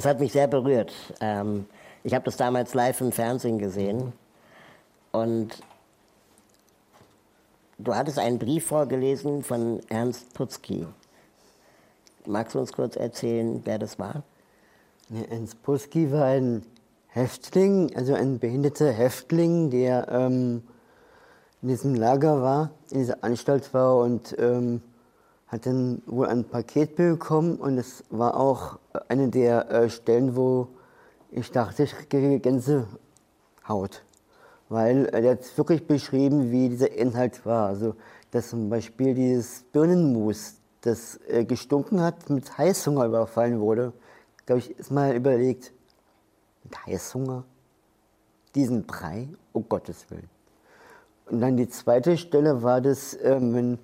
Das 0.02 0.10
hat 0.10 0.18
mich 0.18 0.32
sehr 0.32 0.48
berührt. 0.48 0.92
Ähm, 1.20 1.66
ich 2.02 2.12
habe 2.12 2.24
das 2.24 2.36
damals 2.36 2.74
live 2.74 3.00
im 3.00 3.12
Fernsehen 3.12 3.60
gesehen 3.60 4.12
und 5.12 5.62
du 7.78 7.94
hattest 7.94 8.18
einen 8.18 8.40
Brief 8.40 8.66
vorgelesen 8.66 9.44
von 9.44 9.78
Ernst 9.88 10.34
Putzki. 10.34 10.88
Magst 12.26 12.56
du 12.56 12.58
uns 12.58 12.72
kurz 12.72 12.96
erzählen, 12.96 13.60
wer 13.64 13.78
das 13.78 14.00
war? 14.00 14.24
Ja, 15.08 15.22
Ernst 15.30 15.62
Putzki 15.62 16.10
war 16.10 16.24
ein 16.24 16.66
Häftling, 17.06 17.94
also 17.94 18.14
ein 18.14 18.40
behinderter 18.40 18.90
Häftling, 18.90 19.70
der 19.70 20.08
ähm, 20.08 20.64
in 21.62 21.68
diesem 21.68 21.94
Lager 21.94 22.42
war, 22.42 22.70
in 22.90 22.98
dieser 22.98 23.22
Anstalt 23.22 23.72
war 23.72 23.98
und 23.98 24.34
ähm, 24.40 24.82
hat 25.52 25.66
dann 25.66 26.00
wohl 26.06 26.26
ein 26.28 26.44
Paket 26.44 26.96
bekommen 26.96 27.56
und 27.56 27.76
es 27.76 28.02
war 28.08 28.38
auch 28.38 28.78
eine 29.08 29.28
der 29.28 29.70
äh, 29.70 29.90
Stellen, 29.90 30.34
wo 30.34 30.68
ich 31.30 31.50
dachte, 31.50 31.82
ich 31.82 31.92
kriege 32.08 32.40
Gänsehaut. 32.40 34.02
Weil 34.70 35.06
äh, 35.12 35.22
er 35.22 35.32
hat 35.32 35.58
wirklich 35.58 35.86
beschrieben, 35.86 36.50
wie 36.50 36.70
dieser 36.70 36.90
Inhalt 36.92 37.44
war. 37.44 37.66
Also, 37.66 37.94
dass 38.30 38.48
zum 38.48 38.70
Beispiel 38.70 39.12
dieses 39.14 39.64
Birnenmus, 39.72 40.54
das 40.80 41.20
äh, 41.28 41.44
gestunken 41.44 42.00
hat, 42.00 42.30
mit 42.30 42.56
Heißhunger 42.56 43.04
überfallen 43.04 43.60
wurde. 43.60 43.92
Habe 44.48 44.58
ich 44.58 44.76
ist 44.78 44.90
mal 44.90 45.14
überlegt, 45.14 45.72
mit 46.64 46.86
Heißhunger? 46.86 47.44
Diesen 48.54 48.84
Brei? 48.86 49.28
Um 49.52 49.68
Gottes 49.68 50.10
Willen. 50.10 50.30
Und 51.26 51.40
dann 51.42 51.58
die 51.58 51.68
zweite 51.68 52.16
Stelle 52.16 52.62
war 52.62 52.80
das, 52.80 53.16
ähm, 53.22 53.54
wenn 53.54 53.78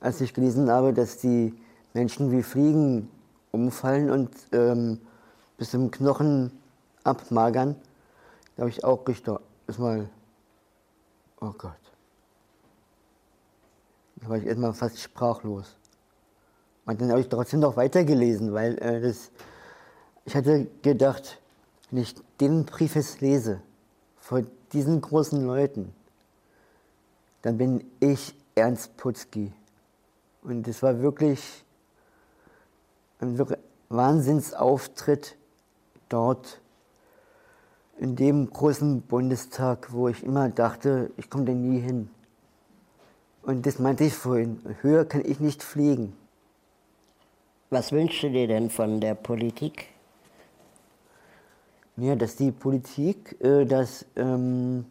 als 0.00 0.20
ich 0.20 0.34
gelesen 0.34 0.70
habe, 0.70 0.92
dass 0.92 1.18
die 1.18 1.54
Menschen 1.94 2.32
wie 2.32 2.42
Fliegen 2.42 3.10
umfallen 3.52 4.10
und 4.10 4.30
ähm, 4.52 5.00
bis 5.58 5.70
zum 5.70 5.90
Knochen 5.90 6.52
abmagern, 7.04 7.76
da 8.56 8.62
habe 8.62 8.70
ich 8.70 8.84
auch 8.84 9.04
gestorben. 9.04 9.44
Erstmal, 9.66 10.08
oh 11.40 11.52
Gott. 11.56 11.72
Da 14.16 14.28
war 14.28 14.36
ich 14.36 14.46
erstmal 14.46 14.72
fast 14.72 15.00
sprachlos. 15.00 15.76
Und 16.86 17.00
dann 17.00 17.10
habe 17.10 17.20
ich 17.20 17.28
trotzdem 17.28 17.60
noch 17.60 17.76
weitergelesen, 17.76 18.52
weil 18.52 18.76
äh, 18.78 19.00
das, 19.00 19.30
ich 20.24 20.34
hatte 20.34 20.66
gedacht, 20.82 21.40
wenn 21.90 22.02
ich 22.02 22.14
den 22.40 22.64
Brief 22.64 22.96
jetzt 22.96 23.20
lese, 23.20 23.60
vor 24.18 24.42
diesen 24.72 25.00
großen 25.00 25.44
Leuten, 25.44 25.92
dann 27.42 27.58
bin 27.58 27.84
ich 28.00 28.34
Ernst 28.54 28.96
Putzki. 28.96 29.52
Und 30.42 30.66
es 30.68 30.82
war 30.82 31.00
wirklich 31.00 31.64
ein 33.20 33.38
Wahnsinnsauftritt 33.88 35.36
dort 36.08 36.60
in 37.98 38.16
dem 38.16 38.48
großen 38.48 39.02
Bundestag, 39.02 39.92
wo 39.92 40.08
ich 40.08 40.24
immer 40.24 40.48
dachte, 40.48 41.10
ich 41.18 41.28
komme 41.28 41.44
da 41.44 41.52
nie 41.52 41.80
hin. 41.80 42.08
Und 43.42 43.66
das 43.66 43.78
meinte 43.78 44.04
ich 44.04 44.14
vorhin, 44.14 44.60
höher 44.80 45.04
kann 45.04 45.22
ich 45.24 45.40
nicht 45.40 45.62
fliegen. 45.62 46.16
Was 47.68 47.92
wünschst 47.92 48.22
du 48.22 48.30
dir 48.30 48.48
denn 48.48 48.70
von 48.70 49.00
der 49.00 49.14
Politik? 49.14 49.88
Ja, 51.96 52.16
dass 52.16 52.36
die 52.36 52.50
Politik 52.50 53.36
äh, 53.40 53.66
das, 53.66 54.06
ähm, 54.16 54.86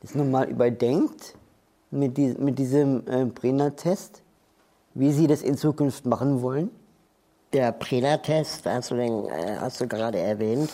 das 0.00 0.14
nochmal 0.14 0.48
überdenkt 0.48 1.36
mit, 1.90 2.16
die, 2.16 2.28
mit 2.38 2.58
diesem 2.58 3.06
äh, 3.06 3.26
Brenner-Test 3.26 4.21
wie 4.94 5.12
Sie 5.12 5.26
das 5.26 5.42
in 5.42 5.56
Zukunft 5.56 6.06
machen 6.06 6.42
wollen? 6.42 6.70
Der 7.52 7.72
Prena-Test, 7.72 8.66
hast, 8.66 8.90
du 8.90 8.96
äh, 8.96 9.56
hast 9.60 9.80
du 9.80 9.86
gerade 9.86 10.18
erwähnt, 10.18 10.70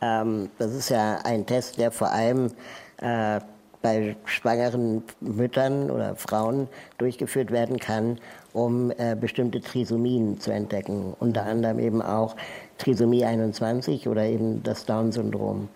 ähm, 0.00 0.50
das 0.58 0.72
ist 0.72 0.90
ja 0.90 1.18
ein 1.24 1.46
Test, 1.46 1.78
der 1.78 1.90
vor 1.90 2.10
allem 2.10 2.50
äh, 2.98 3.40
bei 3.82 4.16
schwangeren 4.24 5.02
Müttern 5.20 5.90
oder 5.90 6.16
Frauen 6.16 6.68
durchgeführt 6.96 7.50
werden 7.50 7.78
kann, 7.78 8.18
um 8.52 8.90
äh, 8.92 9.14
bestimmte 9.14 9.60
Trisomien 9.60 10.40
zu 10.40 10.52
entdecken. 10.52 11.14
Unter 11.20 11.44
anderem 11.44 11.78
eben 11.78 12.00
auch 12.00 12.34
Trisomie 12.78 13.24
21 13.24 14.08
oder 14.08 14.24
eben 14.24 14.62
das 14.62 14.86
Down-Syndrom. 14.86 15.68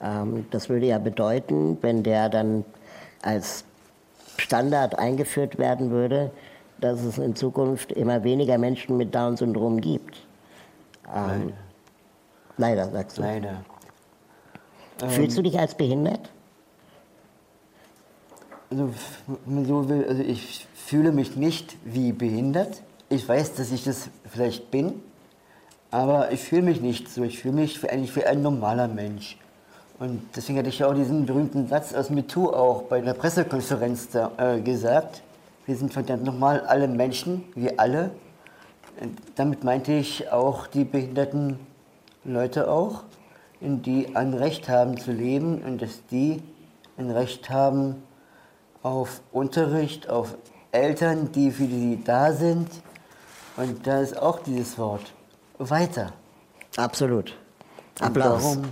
Ähm, 0.00 0.46
das 0.50 0.68
würde 0.68 0.86
ja 0.86 0.98
bedeuten, 0.98 1.78
wenn 1.80 2.02
der 2.02 2.28
dann 2.28 2.64
als 3.22 3.64
Standard 4.36 4.98
eingeführt 4.98 5.58
werden 5.58 5.90
würde, 5.90 6.30
dass 6.80 7.02
es 7.02 7.18
in 7.18 7.34
Zukunft 7.34 7.92
immer 7.92 8.22
weniger 8.24 8.58
Menschen 8.58 8.96
mit 8.96 9.14
Down-Syndrom 9.14 9.80
gibt. 9.80 10.16
Ähm, 11.14 11.52
leider. 12.56 12.86
leider, 12.86 12.90
sagst 12.90 13.18
du. 13.18 13.22
Leider. 13.22 13.64
Fühlst 15.08 15.36
du 15.36 15.42
dich 15.42 15.58
als 15.58 15.74
behindert? 15.74 16.30
Also, 18.70 18.90
so 19.46 19.88
will, 19.88 20.06
also 20.08 20.22
ich 20.22 20.66
fühle 20.74 21.12
mich 21.12 21.36
nicht 21.36 21.76
wie 21.84 22.12
behindert. 22.12 22.82
Ich 23.08 23.28
weiß, 23.28 23.54
dass 23.54 23.70
ich 23.70 23.84
das 23.84 24.08
vielleicht 24.28 24.70
bin, 24.70 25.02
aber 25.90 26.32
ich 26.32 26.40
fühle 26.40 26.62
mich 26.62 26.80
nicht 26.80 27.08
so. 27.08 27.22
Ich 27.22 27.38
fühle 27.38 27.54
mich 27.54 27.88
eigentlich 27.88 28.16
wie 28.16 28.24
ein 28.24 28.42
normaler 28.42 28.88
Mensch. 28.88 29.38
Und 29.98 30.22
deswegen 30.34 30.58
hatte 30.58 30.68
ich 30.68 30.80
ja 30.80 30.88
auch 30.88 30.94
diesen 30.94 31.24
berühmten 31.24 31.68
Satz 31.68 31.94
aus 31.94 32.10
MeToo 32.10 32.50
auch 32.50 32.82
bei 32.82 33.00
der 33.00 33.14
Pressekonferenz 33.14 34.10
da, 34.10 34.32
äh, 34.36 34.60
gesagt. 34.60 35.22
Wir 35.66 35.76
sind 35.76 35.92
verdammt 35.92 36.24
nochmal 36.24 36.60
alle 36.60 36.88
Menschen, 36.88 37.44
wir 37.54 37.78
alle. 37.80 38.10
Damit 39.34 39.64
meinte 39.64 39.92
ich 39.92 40.30
auch 40.30 40.66
die 40.68 40.84
behinderten 40.84 41.58
Leute 42.24 42.70
auch, 42.70 43.02
die 43.60 44.14
ein 44.14 44.32
Recht 44.34 44.68
haben 44.68 44.96
zu 44.98 45.12
leben 45.12 45.60
und 45.62 45.82
dass 45.82 46.04
die 46.10 46.42
ein 46.96 47.10
Recht 47.10 47.50
haben 47.50 48.02
auf 48.82 49.20
Unterricht, 49.32 50.08
auf 50.08 50.36
Eltern, 50.72 51.32
die 51.32 51.50
für 51.50 51.64
sie 51.66 52.00
da 52.04 52.32
sind. 52.32 52.68
Und 53.56 53.86
da 53.86 54.00
ist 54.00 54.16
auch 54.20 54.40
dieses 54.40 54.78
Wort 54.78 55.12
weiter. 55.58 56.12
Absolut. 56.76 57.34
Applaus. 58.00 58.42
darum- 58.42 58.62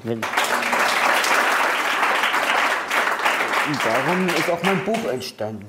Und 3.66 3.78
darum 3.84 4.28
ist 4.28 4.50
auch 4.50 4.62
mein 4.62 4.84
Buch 4.84 5.04
entstanden. 5.10 5.66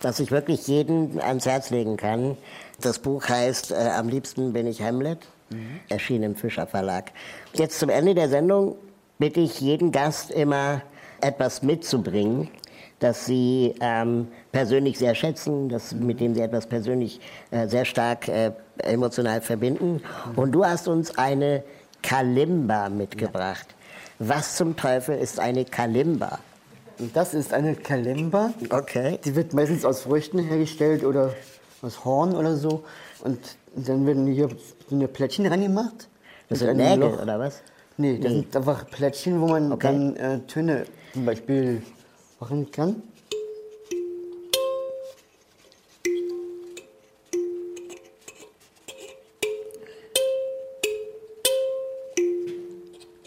Das 0.00 0.20
ich 0.20 0.30
wirklich 0.30 0.66
jeden 0.66 1.20
ans 1.20 1.46
Herz 1.46 1.70
legen 1.70 1.96
kann. 1.96 2.36
Das 2.80 2.98
Buch 2.98 3.28
heißt 3.28 3.72
äh, 3.72 3.74
Am 3.96 4.08
liebsten 4.08 4.52
bin 4.52 4.66
ich 4.66 4.82
Hamlet, 4.82 5.26
erschienen 5.88 6.24
im 6.24 6.36
Fischer 6.36 6.66
Verlag. 6.66 7.12
Jetzt 7.54 7.78
zum 7.78 7.88
Ende 7.88 8.14
der 8.14 8.28
Sendung 8.28 8.76
bitte 9.18 9.40
ich 9.40 9.60
jeden 9.60 9.92
Gast 9.92 10.30
immer 10.30 10.82
etwas 11.20 11.62
mitzubringen, 11.62 12.48
das 12.98 13.26
sie 13.26 13.74
ähm, 13.80 14.28
persönlich 14.52 14.98
sehr 14.98 15.14
schätzen, 15.14 15.68
das, 15.68 15.92
mit 15.94 16.20
dem 16.20 16.34
sie 16.34 16.40
etwas 16.40 16.66
persönlich 16.66 17.20
äh, 17.50 17.68
sehr 17.68 17.84
stark 17.84 18.28
äh, 18.28 18.52
emotional 18.78 19.40
verbinden. 19.40 20.02
Und 20.34 20.52
du 20.52 20.64
hast 20.64 20.88
uns 20.88 21.16
eine 21.16 21.62
Kalimba 22.02 22.88
mitgebracht. 22.88 23.74
Was 24.18 24.56
zum 24.56 24.76
Teufel 24.76 25.18
ist 25.18 25.38
eine 25.40 25.64
Kalimba? 25.64 26.38
Und 26.98 27.14
das 27.14 27.34
ist 27.34 27.52
eine 27.52 27.74
Kalimba. 27.74 28.52
Okay. 28.70 29.18
Die 29.24 29.34
wird 29.36 29.52
meistens 29.52 29.84
aus 29.84 30.00
Früchten 30.02 30.38
hergestellt 30.38 31.04
oder 31.04 31.34
aus 31.82 32.04
Horn 32.04 32.34
oder 32.34 32.56
so. 32.56 32.84
Und 33.22 33.38
dann 33.74 34.06
werden 34.06 34.26
hier 34.26 34.48
so 34.88 34.94
eine 34.96 35.08
Plättchen 35.08 35.46
reingemacht. 35.46 36.08
Das 36.48 36.60
sind 36.60 36.76
Nägel, 36.76 37.00
Loch. 37.10 37.22
oder 37.22 37.38
was? 37.38 37.62
Nee, 37.98 38.18
das 38.18 38.32
Nee. 38.32 38.38
sind 38.40 38.56
einfach 38.56 38.86
Plättchen, 38.90 39.40
wo 39.40 39.46
man 39.48 39.72
Okay. 39.72 39.86
dann 39.88 40.16
äh, 40.16 40.38
Töne 40.46 40.84
zum 41.12 41.26
Beispiel 41.26 41.82
machen 42.40 42.70
kann. 42.70 43.02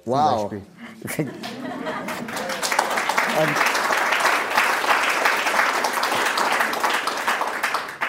Wow. 0.05 0.51
Beispiel. 3.45 3.79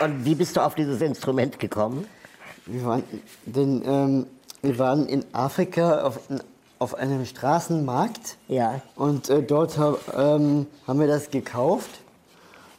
Und 0.00 0.24
wie 0.24 0.34
bist 0.34 0.56
du 0.56 0.60
auf 0.62 0.74
dieses 0.74 1.00
Instrument 1.02 1.58
gekommen? 1.58 2.06
Wir 2.66 2.84
waren, 2.84 3.02
denn, 3.44 3.82
ähm, 3.84 4.26
wir 4.62 4.78
waren 4.78 5.06
in 5.06 5.24
Afrika 5.32 6.02
auf, 6.02 6.20
auf 6.78 6.94
einem 6.94 7.26
Straßenmarkt. 7.26 8.36
Ja. 8.48 8.80
Und 8.96 9.28
äh, 9.28 9.42
dort 9.42 9.76
hab, 9.76 10.00
ähm, 10.16 10.66
haben 10.86 11.00
wir 11.00 11.06
das 11.06 11.30
gekauft. 11.30 11.90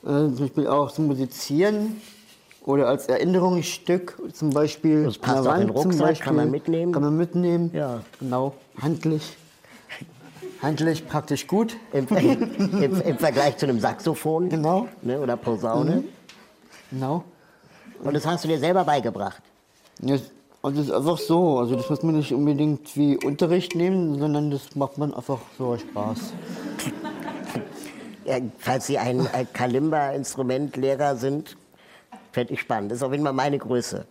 Äh, 0.04 0.08
zum 0.08 0.38
Beispiel 0.38 0.68
auch 0.68 0.92
zum 0.92 1.08
Musizieren 1.08 2.02
oder 2.66 2.88
als 2.88 3.06
Erinnerungsstück 3.08 4.18
zum 4.34 4.50
Beispiel. 4.50 5.04
Das 5.04 5.18
passt 5.20 5.38
an 5.38 5.44
der 5.44 5.52
auch 5.52 5.60
in 5.60 5.68
den 5.68 5.76
Wand 5.76 6.02
Rucksack, 6.02 6.20
kann 6.22 6.36
man 6.36 6.50
mitnehmen. 6.50 6.92
Kann 6.92 7.04
man 7.04 7.18
mitnehmen. 7.18 7.70
Ja. 7.74 8.02
Genau, 8.20 8.56
handlich. 8.82 9.38
Handlich 10.62 11.08
praktisch 11.08 11.48
gut. 11.48 11.76
Im, 11.92 12.08
im, 12.08 13.02
Im 13.02 13.18
Vergleich 13.18 13.58
zu 13.58 13.66
einem 13.66 13.80
Saxophon 13.80 14.50
Genau. 14.50 14.88
ne, 15.02 15.20
oder 15.20 15.36
Posaune. 15.38 16.04
Genau. 16.92 17.24
Und 18.04 18.14
das 18.16 18.26
hast 18.26 18.44
du 18.44 18.48
dir 18.48 18.60
selber 18.60 18.84
beigebracht. 18.84 19.42
Ja, 20.02 20.18
also 20.62 20.78
das 20.78 20.88
ist 20.88 20.92
einfach 20.94 21.18
so. 21.18 21.58
Also 21.60 21.76
das 21.76 21.90
muss 21.90 22.04
man 22.04 22.16
nicht 22.16 22.34
unbedingt 22.34 22.96
wie 22.96 23.18
Unterricht 23.18 23.76
nehmen, 23.76 24.20
sondern 24.20 24.52
das 24.52 24.76
macht 24.76 24.98
man 24.98 25.14
einfach 25.14 25.40
so 25.58 25.78
Spaß. 25.78 26.34
Ja, 28.26 28.38
falls 28.60 28.86
Sie 28.86 29.00
ein, 29.00 29.28
ein 29.34 29.48
Kalimba-Instrumentlehrer 29.52 31.16
sind, 31.16 31.58
fände 32.32 32.54
ich 32.54 32.62
spannend. 32.62 32.92
Das 32.92 32.98
ist 33.00 33.04
auf 33.04 33.12
jeden 33.12 33.24
Fall 33.24 33.34
meine 33.34 33.58
Größe. 33.58 34.06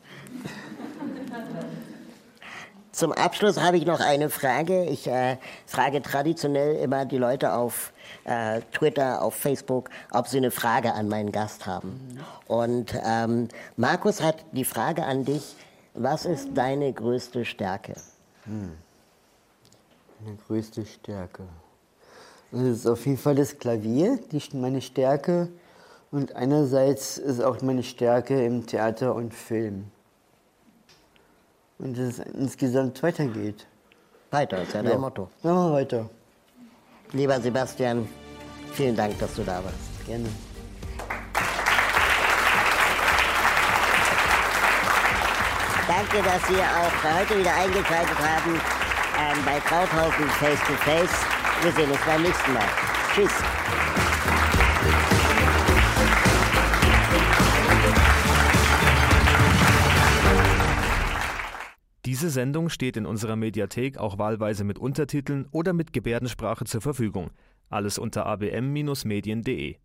Zum 3.00 3.12
Abschluss 3.12 3.58
habe 3.58 3.78
ich 3.78 3.86
noch 3.86 4.00
eine 4.00 4.28
Frage. 4.28 4.84
Ich 4.84 5.06
äh, 5.06 5.38
frage 5.64 6.02
traditionell 6.02 6.76
immer 6.76 7.06
die 7.06 7.16
Leute 7.16 7.54
auf 7.54 7.94
äh, 8.24 8.60
Twitter, 8.74 9.22
auf 9.22 9.34
Facebook, 9.34 9.88
ob 10.10 10.28
sie 10.28 10.36
eine 10.36 10.50
Frage 10.50 10.92
an 10.92 11.08
meinen 11.08 11.32
Gast 11.32 11.64
haben. 11.64 12.18
Und 12.46 12.94
ähm, 13.02 13.48
Markus 13.78 14.20
hat 14.20 14.44
die 14.52 14.66
Frage 14.66 15.06
an 15.06 15.24
dich, 15.24 15.56
was 15.94 16.26
ist 16.26 16.50
deine 16.52 16.92
größte 16.92 17.46
Stärke? 17.46 17.94
Meine 20.22 20.36
größte 20.46 20.84
Stärke. 20.84 21.44
Das 22.52 22.60
ist 22.60 22.86
auf 22.86 23.06
jeden 23.06 23.16
Fall 23.16 23.34
das 23.34 23.58
Klavier, 23.58 24.18
die, 24.30 24.42
meine 24.52 24.82
Stärke. 24.82 25.48
Und 26.10 26.36
einerseits 26.36 27.16
ist 27.16 27.42
auch 27.42 27.62
meine 27.62 27.82
Stärke 27.82 28.44
im 28.44 28.66
Theater 28.66 29.14
und 29.14 29.32
Film. 29.32 29.90
Und 31.80 31.96
dass 31.96 32.18
es 32.18 32.34
insgesamt 32.34 33.02
weitergeht. 33.02 33.66
Weiter 34.30 34.62
ist 34.62 34.74
ja 34.74 34.82
dein 34.82 35.00
Motto. 35.00 35.28
Machen 35.42 35.56
wir 35.56 35.72
weiter. 35.72 36.10
Lieber 37.12 37.40
Sebastian, 37.40 38.08
vielen 38.72 38.94
Dank, 38.94 39.18
dass 39.18 39.34
du 39.34 39.42
da 39.42 39.64
warst. 39.64 40.06
Gerne. 40.06 40.28
Danke, 45.88 46.22
dass 46.22 46.46
Sie 46.46 46.54
auch 46.54 47.18
heute 47.18 47.40
wieder 47.40 47.52
eingeschaltet 47.52 48.18
haben 48.18 48.60
ähm, 49.18 49.44
bei 49.44 49.58
Krauthausen 49.58 50.28
Face 50.38 50.60
to 50.60 50.74
Face. 50.84 51.10
Wir 51.62 51.72
sehen 51.72 51.90
uns 51.90 52.00
beim 52.06 52.22
nächsten 52.22 52.52
Mal. 52.52 52.64
Tschüss. 53.12 53.32
Diese 62.20 62.28
Sendung 62.28 62.68
steht 62.68 62.98
in 62.98 63.06
unserer 63.06 63.34
Mediathek 63.34 63.96
auch 63.96 64.18
wahlweise 64.18 64.62
mit 64.62 64.78
Untertiteln 64.78 65.48
oder 65.52 65.72
mit 65.72 65.94
Gebärdensprache 65.94 66.66
zur 66.66 66.82
Verfügung. 66.82 67.30
Alles 67.70 67.96
unter 67.96 68.26
abm-medien.de. 68.26 69.76